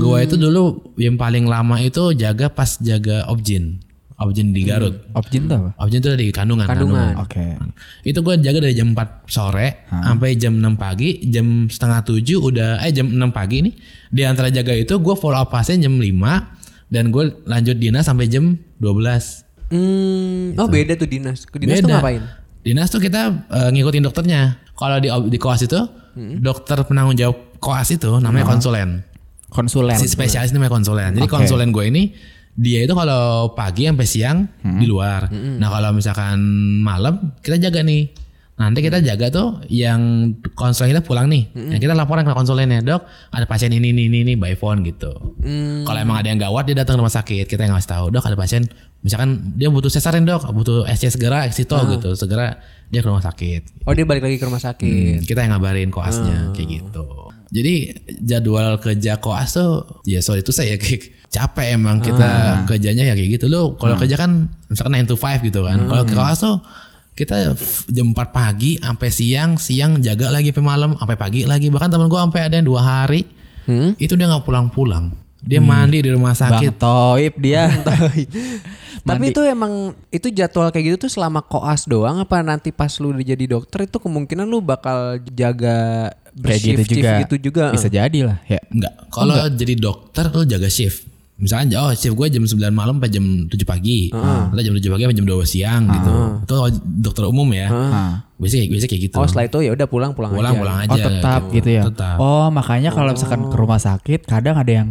[0.00, 3.84] Gua itu dulu yang paling lama itu jaga pas jaga objin.
[4.20, 5.00] Objin di Garut.
[5.16, 5.70] Objin tuh apa?
[5.80, 6.68] Objin tuh di kandungan.
[6.68, 7.16] Kandungan.
[7.24, 7.56] Oke.
[8.04, 12.84] Itu gue jaga dari jam 4 sore sampai jam 6 pagi, jam setengah 7 udah
[12.84, 13.74] eh jam 6 pagi nih.
[14.12, 16.04] Di antara jaga itu gue follow up pasien jam 5
[16.92, 19.72] dan gue lanjut dinas sampai jam 12.
[19.72, 21.48] Hmm, oh beda tuh dinas.
[21.48, 22.04] Ke dinas tuh Beda.
[22.04, 22.22] ngapain?
[22.60, 24.60] Dinas tuh kita eh, ngikutin dokternya.
[24.76, 25.80] Kalau di di koas itu
[26.44, 29.04] dokter penanggung jawab koas itu namanya konsulen.
[29.52, 29.98] Konsulen.
[30.00, 31.14] Si spesialis namanya konsulen.
[31.14, 32.10] Jadi konsulen gue ini
[32.56, 35.30] dia itu kalau pagi sampai siang di luar.
[35.30, 36.40] Nah kalau misalkan
[36.82, 38.10] malam kita jaga nih.
[38.60, 41.48] Nanti kita jaga tuh yang konsulen kita pulang nih.
[41.56, 45.16] Nah, kita laporan ke konsulennya, dok ada pasien ini ini ini, ini by phone gitu.
[45.88, 48.20] Kalau emang ada yang gawat dia datang ke rumah sakit kita yang ngasih tahu, dok
[48.20, 48.68] ada pasien
[49.00, 52.60] misalkan dia butuh cesarean dok, butuh SC segera, exito gitu, segera
[52.92, 53.88] dia ke rumah sakit.
[53.88, 55.24] Oh dia balik lagi ke rumah sakit.
[55.24, 57.29] Hmm, kita yang ngabarin koasnya kayak gitu.
[57.50, 57.74] Jadi
[58.22, 63.30] jadwal kerja koas tuh ya sorry itu saya kayak capek emang kita kerjanya ya kayak
[63.38, 63.74] gitu loh.
[63.78, 65.78] Kalau kerja kan misalkan 9 to 5 gitu kan.
[65.86, 66.56] Kalau ke koas tuh
[67.14, 67.52] kita
[67.90, 71.70] jam 4 pagi sampai siang, siang jaga lagi sampai malam, sampai pagi lagi.
[71.70, 73.26] Bahkan temen gua sampai ada yang dua hari
[73.98, 75.14] itu dia nggak pulang-pulang.
[75.40, 76.76] Dia mandi di rumah Bang sakit.
[76.76, 77.70] Toib dia.
[79.08, 83.16] Tapi itu emang itu jadwal kayak gitu tuh selama koas doang apa nanti pas lu
[83.16, 87.12] jadi dokter itu kemungkinan lu bakal jaga Kayak gitu bershift juga.
[87.26, 87.64] gitu juga.
[87.74, 88.60] Bisa jadi lah ya.
[88.70, 88.92] Enggak.
[89.10, 91.10] Kalau jadi dokter lu jaga shift.
[91.40, 94.12] Misalkan oh shift gue jam 9 malam sampai jam 7 pagi.
[94.12, 96.12] Atau jam 7 pagi sampai jam 2 siang gitu.
[96.44, 96.54] Itu
[96.84, 97.66] dokter umum ya.
[98.36, 99.16] Biasanya biasanya kayak gitu.
[99.16, 100.60] Oh setelah itu ya udah pulang pulang, pulang aja.
[100.60, 100.92] pulang aja.
[100.92, 101.82] Oh tetap gitu ya.
[101.88, 102.16] Tetap.
[102.20, 104.88] Oh makanya kalau misalkan ke rumah sakit kadang ada yang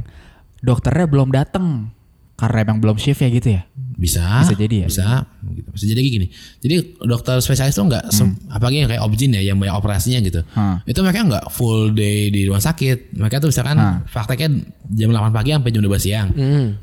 [0.66, 1.94] dokternya belum datang
[2.40, 3.62] karena emang belum shift ya gitu ya.
[4.00, 4.24] Bisa.
[4.42, 4.88] Bisa jadi ya?
[4.88, 5.08] Bisa.
[5.44, 5.70] Gitu.
[5.76, 6.28] Bisa jadi kayak gini.
[6.64, 10.40] Jadi dokter spesialis tuh enggak sem- apalagi yang kayak objin ya yang banyak operasinya gitu.
[10.56, 10.80] Hmm.
[10.84, 13.12] Itu mereka enggak full day di rumah sakit.
[13.14, 13.76] Mereka tuh misalkan
[14.08, 14.50] prakteknya
[14.90, 16.28] jam 8 pagi sampai jam 12 siang.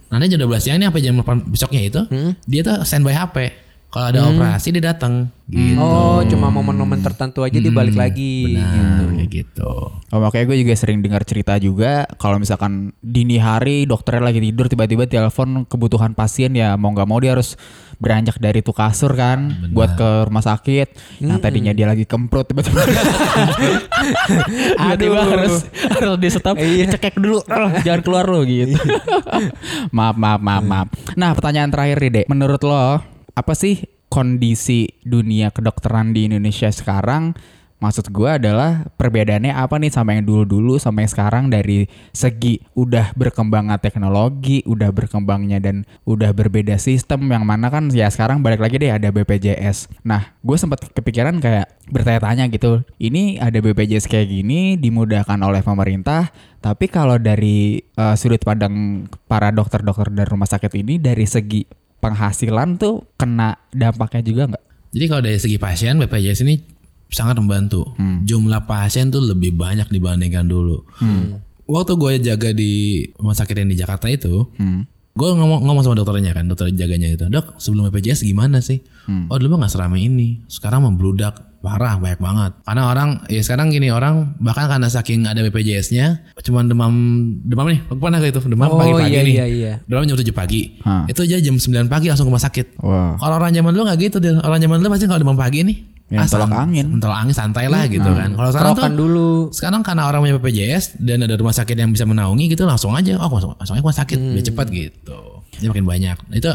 [0.07, 2.01] Nanti jam 12 siang nih sampai jam 8 besoknya itu
[2.45, 3.37] dia tuh standby HP.
[3.87, 5.31] Kalau ada operasi dia datang.
[5.47, 5.79] Gitu.
[5.79, 8.59] Oh cuma momen-momen tertentu aja dibalik lagi.
[8.59, 9.73] Benar, kayak gitu.
[10.11, 14.67] Oh, makanya gue juga sering dengar cerita juga kalau misalkan dini hari dokternya lagi tidur
[14.67, 17.55] tiba-tiba telepon kebutuhan pasien ya mau nggak mau dia harus
[17.97, 21.23] beranjak dari tuh kasur kan buat ke rumah sakit.
[21.23, 22.83] Yang tadinya dia lagi kemprut tiba-tiba
[24.77, 25.55] tiba-tiba harus
[25.95, 28.75] harus di stop dicekek dulu "Ah, jangan keluar lo gitu.
[29.97, 30.89] Maaf maaf maaf maaf.
[31.15, 32.27] Nah pertanyaan terakhir nih dek.
[32.29, 37.37] Menurut lo apa sih kondisi dunia kedokteran di Indonesia sekarang
[37.77, 43.13] Maksud gue adalah perbedaannya apa nih sama yang dulu-dulu sama yang sekarang dari segi udah
[43.13, 48.81] berkembangnya teknologi, udah berkembangnya dan udah berbeda sistem yang mana kan ya sekarang balik lagi
[48.81, 49.93] deh ada BPJS.
[50.09, 52.81] Nah, gue sempat kepikiran kayak bertanya-tanya gitu.
[52.97, 56.33] Ini ada BPJS kayak gini dimudahkan oleh pemerintah,
[56.65, 62.79] tapi kalau dari eh, sudut pandang para dokter-dokter dari rumah sakit ini dari segi penghasilan
[62.79, 64.65] tuh kena dampaknya juga nggak?
[64.95, 66.55] Jadi kalau dari segi pasien BPJS ini
[67.11, 67.93] sangat membantu.
[68.23, 70.87] Jumlah pasien tuh lebih banyak dibandingkan dulu.
[71.67, 74.47] Waktu gue jaga di rumah sakit yang di Jakarta itu,
[75.17, 78.85] gue ngomong, ngomong sama dokternya kan, dokter jaganya itu, dok sebelum BPJS gimana sih?
[79.33, 82.53] Oh dulu mah nggak seramai ini, sekarang membludak parah banyak banget.
[82.63, 86.93] Karena orang ya sekarang gini orang bahkan karena saking ada BPJS-nya, cuman demam
[87.43, 89.73] demam nih, aku pernah ke itu demam Oh, pagi-pagi iya, nih, iya, iya.
[89.89, 91.09] demam jam 7 pagi, Hah.
[91.11, 92.67] itu aja jam 9 pagi langsung ke rumah sakit.
[92.85, 93.17] Wah.
[93.19, 94.39] Kalau orang zaman dulu nggak gitu, Del.
[94.45, 96.87] orang zaman dulu pasti kalau demam pagi nih, Ya, tolak san- angin.
[97.03, 98.31] tolak angin santai lah gitu kan.
[98.31, 99.29] Kalau sekarang tuh dulu.
[99.51, 103.17] sekarang karena orang punya BPJS dan ada rumah sakit yang bisa menaungi gitu langsung aja,
[103.17, 105.19] oh langsung, langsung aja rumah sakit, biar cepat gitu.
[105.57, 106.17] Dia makin banyak.
[106.33, 106.51] Itu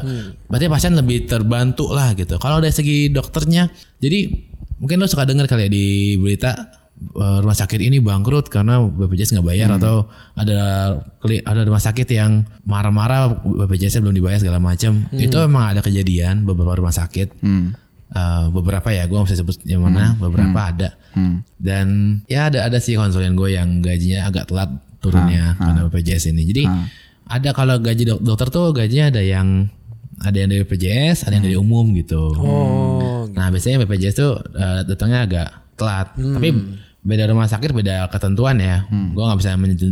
[0.45, 2.37] berarti pasien lebih terbantu lah gitu.
[2.37, 4.31] Kalau dari segi dokternya, jadi
[4.79, 5.85] mungkin lo suka dengar kali ya di
[6.15, 6.51] berita
[7.11, 10.95] eh, rumah sakit ini bangkrut karena BPJS nggak bayar atau ada
[11.43, 15.11] ada rumah sakit yang marah-marah BPJS belum dibayar segala macam.
[15.11, 17.43] Itu memang ada kejadian beberapa rumah sakit.
[18.11, 20.89] Eh, beberapa ya gue nggak bisa sebut yang mana beberapa ada.
[21.55, 21.87] Dan
[22.25, 24.67] ya ada ada sih konsulen gue yang gajinya agak telat
[24.99, 26.43] turunnya karena BPJS ini.
[26.45, 26.63] Jadi
[27.25, 29.71] ada kalau gaji dok- dokter tuh gajinya ada yang
[30.19, 32.35] ada yang dari BPJS ada yang dari umum gitu.
[32.35, 33.23] Oh.
[33.29, 36.07] nah biasanya BPJS tuh eh, datangnya agak telat.
[36.13, 36.49] Tapi
[37.01, 38.85] beda rumah sakit beda ketentuan ya.
[39.13, 39.51] Gua nggak bisa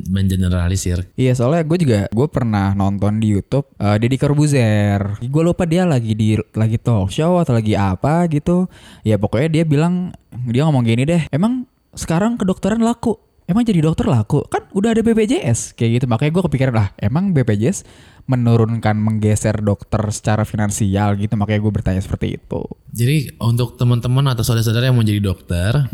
[0.10, 1.10] mengeneralisir.
[1.18, 5.18] Iya soalnya gue juga gue pernah nonton di YouTube eh, Deddy Corbuzier.
[5.22, 8.70] Gue lupa dia lagi di lagi talk show atau lagi apa gitu.
[9.02, 10.14] Ya pokoknya dia bilang
[10.50, 11.22] dia ngomong gini deh.
[11.34, 11.66] Emang
[11.98, 13.29] sekarang kedokteran laku.
[13.50, 14.46] Emang jadi dokter laku?
[14.46, 16.06] Kan udah ada BPJS kayak gitu.
[16.06, 16.88] Makanya gue kepikiran lah.
[17.02, 17.82] Emang BPJS
[18.30, 21.34] menurunkan menggeser dokter secara finansial gitu.
[21.34, 22.62] Makanya gue bertanya seperti itu.
[22.94, 25.90] Jadi untuk teman-teman atau saudara-saudara yang mau jadi dokter,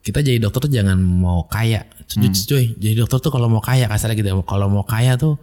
[0.00, 1.84] kita jadi dokter tuh jangan mau kaya.
[2.08, 4.28] Cuy, cuy, jadi dokter tuh kalau mau kaya kasarnya gitu.
[4.32, 4.40] ya.
[4.48, 5.36] Kalau mau kaya tuh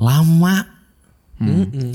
[0.00, 0.72] lama.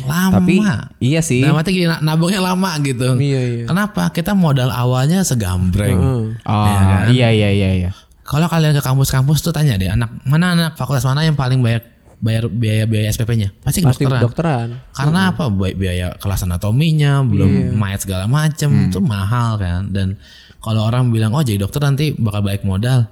[0.05, 0.37] Lama.
[0.37, 0.55] Tapi
[1.01, 1.41] iya sih.
[1.41, 3.15] Nah, mati gini, nabungnya lama gitu.
[3.17, 3.65] Iya, iya.
[3.65, 4.13] Kenapa?
[4.13, 5.97] Kita modal awalnya segambreng.
[6.45, 7.09] Oh kan?
[7.09, 7.91] iya iya iya iya.
[8.27, 11.79] Kalau kalian ke kampus-kampus tuh tanya deh, anak mana anak fakultas mana yang paling banyak
[12.19, 13.55] bayar biaya biaya SPP-nya?
[13.63, 14.19] Pasti Pasti kedokteran.
[14.19, 14.67] kedokteran.
[14.91, 15.47] Karena apa?
[15.47, 19.87] Baik biaya kelas anatominya, belum mayat segala macem itu mahal kan.
[19.95, 20.19] Dan
[20.59, 23.07] kalau orang bilang oh jadi dokter nanti bakal baik modal,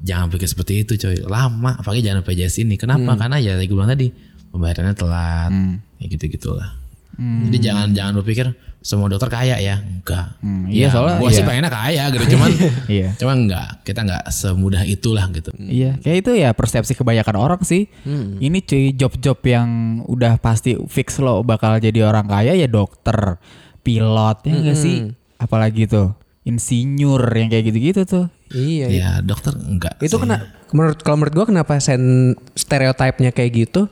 [0.00, 1.20] jangan pikir seperti itu coy.
[1.20, 2.80] Lama, apalagi jangan BPJS ini.
[2.80, 3.20] Kenapa?
[3.20, 4.08] Karena ya tadi gue bilang tadi
[4.50, 5.52] pembayarannya telat,
[6.00, 6.80] ya gitu gitulah.
[7.20, 8.48] Jadi jangan jangan berpikir
[8.80, 10.40] semua dokter kaya ya, enggak.
[10.66, 11.36] iya, Ya, soalnya gua iya.
[11.36, 12.48] sih pengennya kaya gitu, cuman
[12.96, 13.08] Iya.
[13.14, 15.52] cuman enggak, kita enggak semudah itulah gitu.
[15.54, 17.92] Iya, kayak itu ya persepsi kebanyakan orang sih.
[18.40, 19.68] Ini cuy job-job yang
[20.04, 23.36] udah pasti fix lo bakal jadi orang kaya ya dokter,
[23.80, 25.12] pilot ya nggak sih?
[25.36, 28.26] Apalagi tuh insinyur yang kayak gitu-gitu tuh.
[28.50, 28.86] Iya.
[28.90, 30.00] Ya dokter enggak.
[30.00, 30.22] Itu sih.
[30.24, 33.86] kena menurut kalau menurut gua kenapa sen stereotipnya kayak gitu?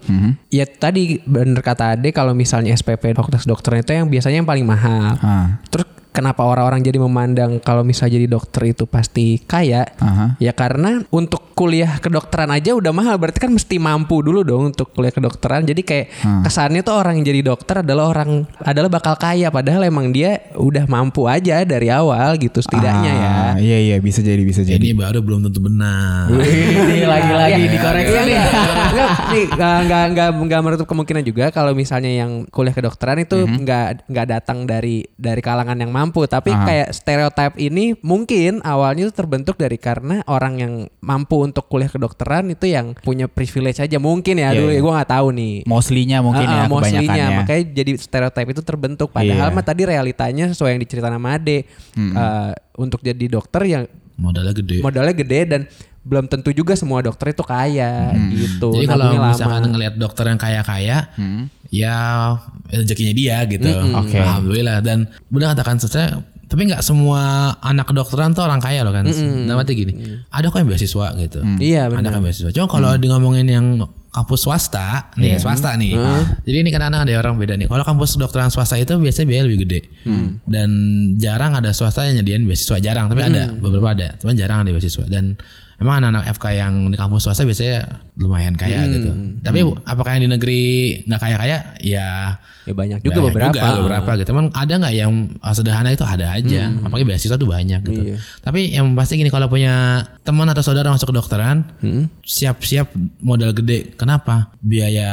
[0.48, 4.64] Ya tadi bener kata Ade kalau misalnya SPP fakultas dokter itu yang biasanya yang paling
[4.64, 5.14] mahal.
[5.20, 5.60] Ah.
[5.68, 5.86] Terus
[6.18, 9.86] kenapa orang-orang jadi memandang kalau misalnya jadi dokter itu pasti kaya?
[10.02, 10.34] Aha.
[10.42, 14.90] Ya karena untuk kuliah kedokteran aja udah mahal berarti kan mesti mampu dulu dong untuk
[14.90, 15.62] kuliah kedokteran.
[15.62, 16.06] Jadi kayak
[16.42, 20.86] kesannya tuh orang yang jadi dokter adalah orang adalah bakal kaya padahal emang dia udah
[20.86, 23.30] mampu aja dari awal gitu setidaknya ya.
[23.30, 24.80] Ah, Iya iya bisa jadi bisa jadi.
[24.80, 26.30] Ini baru belum tentu benar.
[26.32, 29.44] Ini lagi-lagi dikoreksi Iya, nih.
[29.48, 34.26] nggak nggak nggak nggak menutup kemungkinan juga kalau misalnya yang kuliah kedokteran itu nggak nggak
[34.26, 39.76] datang dari dari kalangan yang mampu, tapi kayak stereotip ini mungkin awalnya itu terbentuk dari
[39.76, 44.58] karena orang yang mampu untuk kuliah kedokteran itu yang punya privilege aja mungkin ya Iya,
[44.58, 44.76] dulu iya.
[44.76, 45.54] ya gue nggak tahu nih.
[45.64, 47.00] Mostly-nya mungkin Ah, ya mostly-nya.
[47.02, 47.38] kebanyakannya.
[47.38, 49.54] makanya jadi stereotip itu terbentuk padahal Iya.
[49.54, 51.58] mah tadi realitanya sesuai yang diceritakan sama Ade
[51.94, 53.84] Eh, untuk jadi dokter yang
[54.14, 54.78] Modalnya gede.
[54.80, 55.62] modalnya gede dan
[56.00, 58.72] belum tentu juga semua dokter itu kaya gitu.
[58.72, 60.98] Jadi kalau Nabungnya misalkan ngelihat dokter yang kaya-kaya,
[61.68, 62.32] ya
[62.72, 63.68] rezekinya dia gitu.
[63.96, 64.16] Oke.
[64.16, 64.80] Alhamdulillah.
[64.80, 69.04] Dan benar katakan saya, tapi nggak semua anak kedokteran tuh orang kaya loh kan.
[69.04, 69.92] Nah, mati gini,
[70.32, 71.40] ada kok yang beasiswa gitu.
[71.60, 72.10] Iya, Ada benar.
[72.16, 72.50] kan beasiswa.
[72.56, 73.66] Cuma kalau di ngomongin yang
[74.08, 75.92] kampus swasta, nih swasta nih.
[76.48, 77.68] Jadi ini kadang-kadang ada orang beda nih.
[77.68, 79.80] Kalau kampus kedokteran swasta itu biasanya biaya lebih gede.
[80.48, 80.70] Dan
[81.20, 82.80] jarang ada swasta yang nyediain beasiswa.
[82.80, 84.16] Jarang, tapi ada beberapa ada.
[84.16, 85.04] Cuman jarang ada beasiswa.
[85.04, 85.36] Dan
[85.78, 89.10] emang anak-anak FK yang di kampus swasta biasanya lumayan kaya gitu.
[89.42, 90.62] Tapi apakah yang di negeri
[91.06, 91.58] nggak kaya-kaya?
[91.82, 93.56] Ya Ya banyak juga banyak beberapa.
[93.56, 94.28] juga, beberapa gitu.
[94.36, 96.68] Emang ada nggak yang uh, sederhana itu ada aja.
[96.84, 98.12] Apalagi beasiswa tuh banyak gitu.
[98.12, 98.16] Iya.
[98.44, 101.64] Tapi yang pasti gini kalau punya teman atau saudara masuk kedokteran,
[102.28, 102.92] siap-siap
[103.24, 103.96] modal gede.
[103.96, 104.52] Kenapa?
[104.60, 105.08] Biaya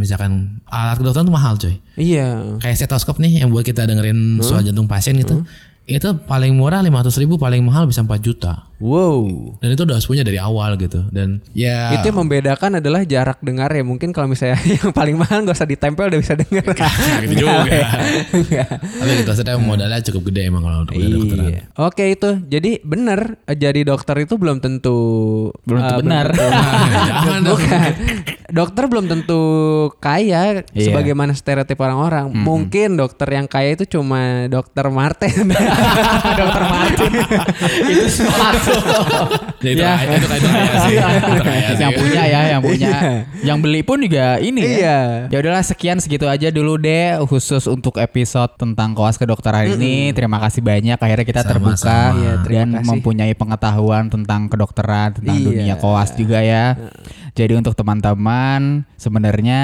[0.00, 1.76] misalkan alat kedokteran tuh mahal coy.
[2.00, 2.56] Iya.
[2.56, 5.44] Kayak stetoskop nih yang buat kita dengerin suara jantung pasien gitu.
[5.84, 8.67] Itu paling murah 500 ribu, paling mahal bisa 4 juta.
[8.78, 9.58] Wow.
[9.58, 11.02] Dan itu udah punya dari awal gitu.
[11.10, 13.82] Dan ya Itu yang membedakan adalah jarak dengar ya.
[13.82, 16.62] Mungkin kalau misalnya yang paling mahal gak usah ditempel udah bisa dengar.
[17.22, 17.60] gitu juga.
[18.78, 20.94] Tapi gitu maksudnya modalnya cukup gede emang kalau untuk.
[20.94, 21.66] Iya.
[21.74, 22.30] Oke itu.
[22.46, 24.98] Jadi bener eh, jadi dokter itu belum tentu
[25.66, 26.26] Belum tentu eh, benar.
[26.32, 27.58] Jangan dong.
[27.58, 27.90] Bukan.
[28.48, 29.42] Dokter belum tentu
[29.98, 30.88] kaya Iya.
[30.88, 32.30] sebagaimana stereotip orang-orang.
[32.32, 35.50] Mungkin dokter yang kaya itu cuma dokter Martin.
[36.40, 37.12] dokter Martin.
[37.90, 38.67] itu.
[39.58, 39.94] Ya, itu, Ya.
[39.98, 40.94] itu, itu kaya sih.
[40.94, 41.80] Itu kaya sih.
[41.80, 42.92] yang punya ya, yang punya.
[43.42, 44.78] yang beli pun juga ini Iya.
[44.78, 44.98] ya.
[45.28, 50.10] Ya udahlah sekian segitu aja dulu deh khusus untuk episode tentang koas kedokteran ini.
[50.12, 51.50] Terima kasih banyak akhirnya kita Sama-sama.
[51.50, 52.86] terbuka Iya, terima dan kasih.
[52.86, 55.44] mempunyai pengetahuan tentang kedokteran, tentang Iya.
[55.44, 56.78] dunia koas juga ya.
[57.34, 59.62] Jadi untuk teman-teman sebenarnya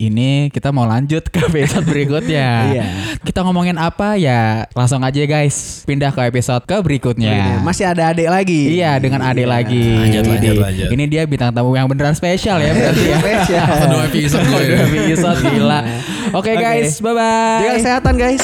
[0.00, 2.48] ini kita mau lanjut ke episode berikutnya.
[2.72, 2.84] Iya.
[3.20, 4.64] Kita ngomongin apa ya?
[4.72, 7.60] Langsung aja guys, pindah ke episode ke berikutnya.
[7.60, 8.80] Masih ada adik lagi.
[8.80, 9.76] Iya dengan Ade lagi.
[9.76, 10.88] Lanjut, lanjut, Ini- lanjut.
[10.88, 13.18] Ini dia bintang tamu yang beneran spesial ya berarti ya.
[13.22, 13.66] Spesial.
[13.92, 14.44] Dua episode.
[14.48, 15.80] Dua episode gila.
[16.40, 16.64] Oke Oke.
[16.64, 17.60] guys, bye bye.
[17.60, 18.42] Jaga kesehatan guys.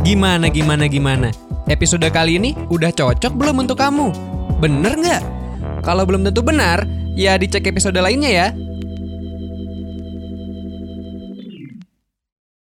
[0.00, 1.28] Gimana gimana gimana?
[1.68, 4.08] Episode kali ini udah cocok belum untuk kamu?
[4.58, 5.22] Bener nggak?
[5.84, 8.48] Kalau belum tentu benar, ya dicek episode lainnya ya.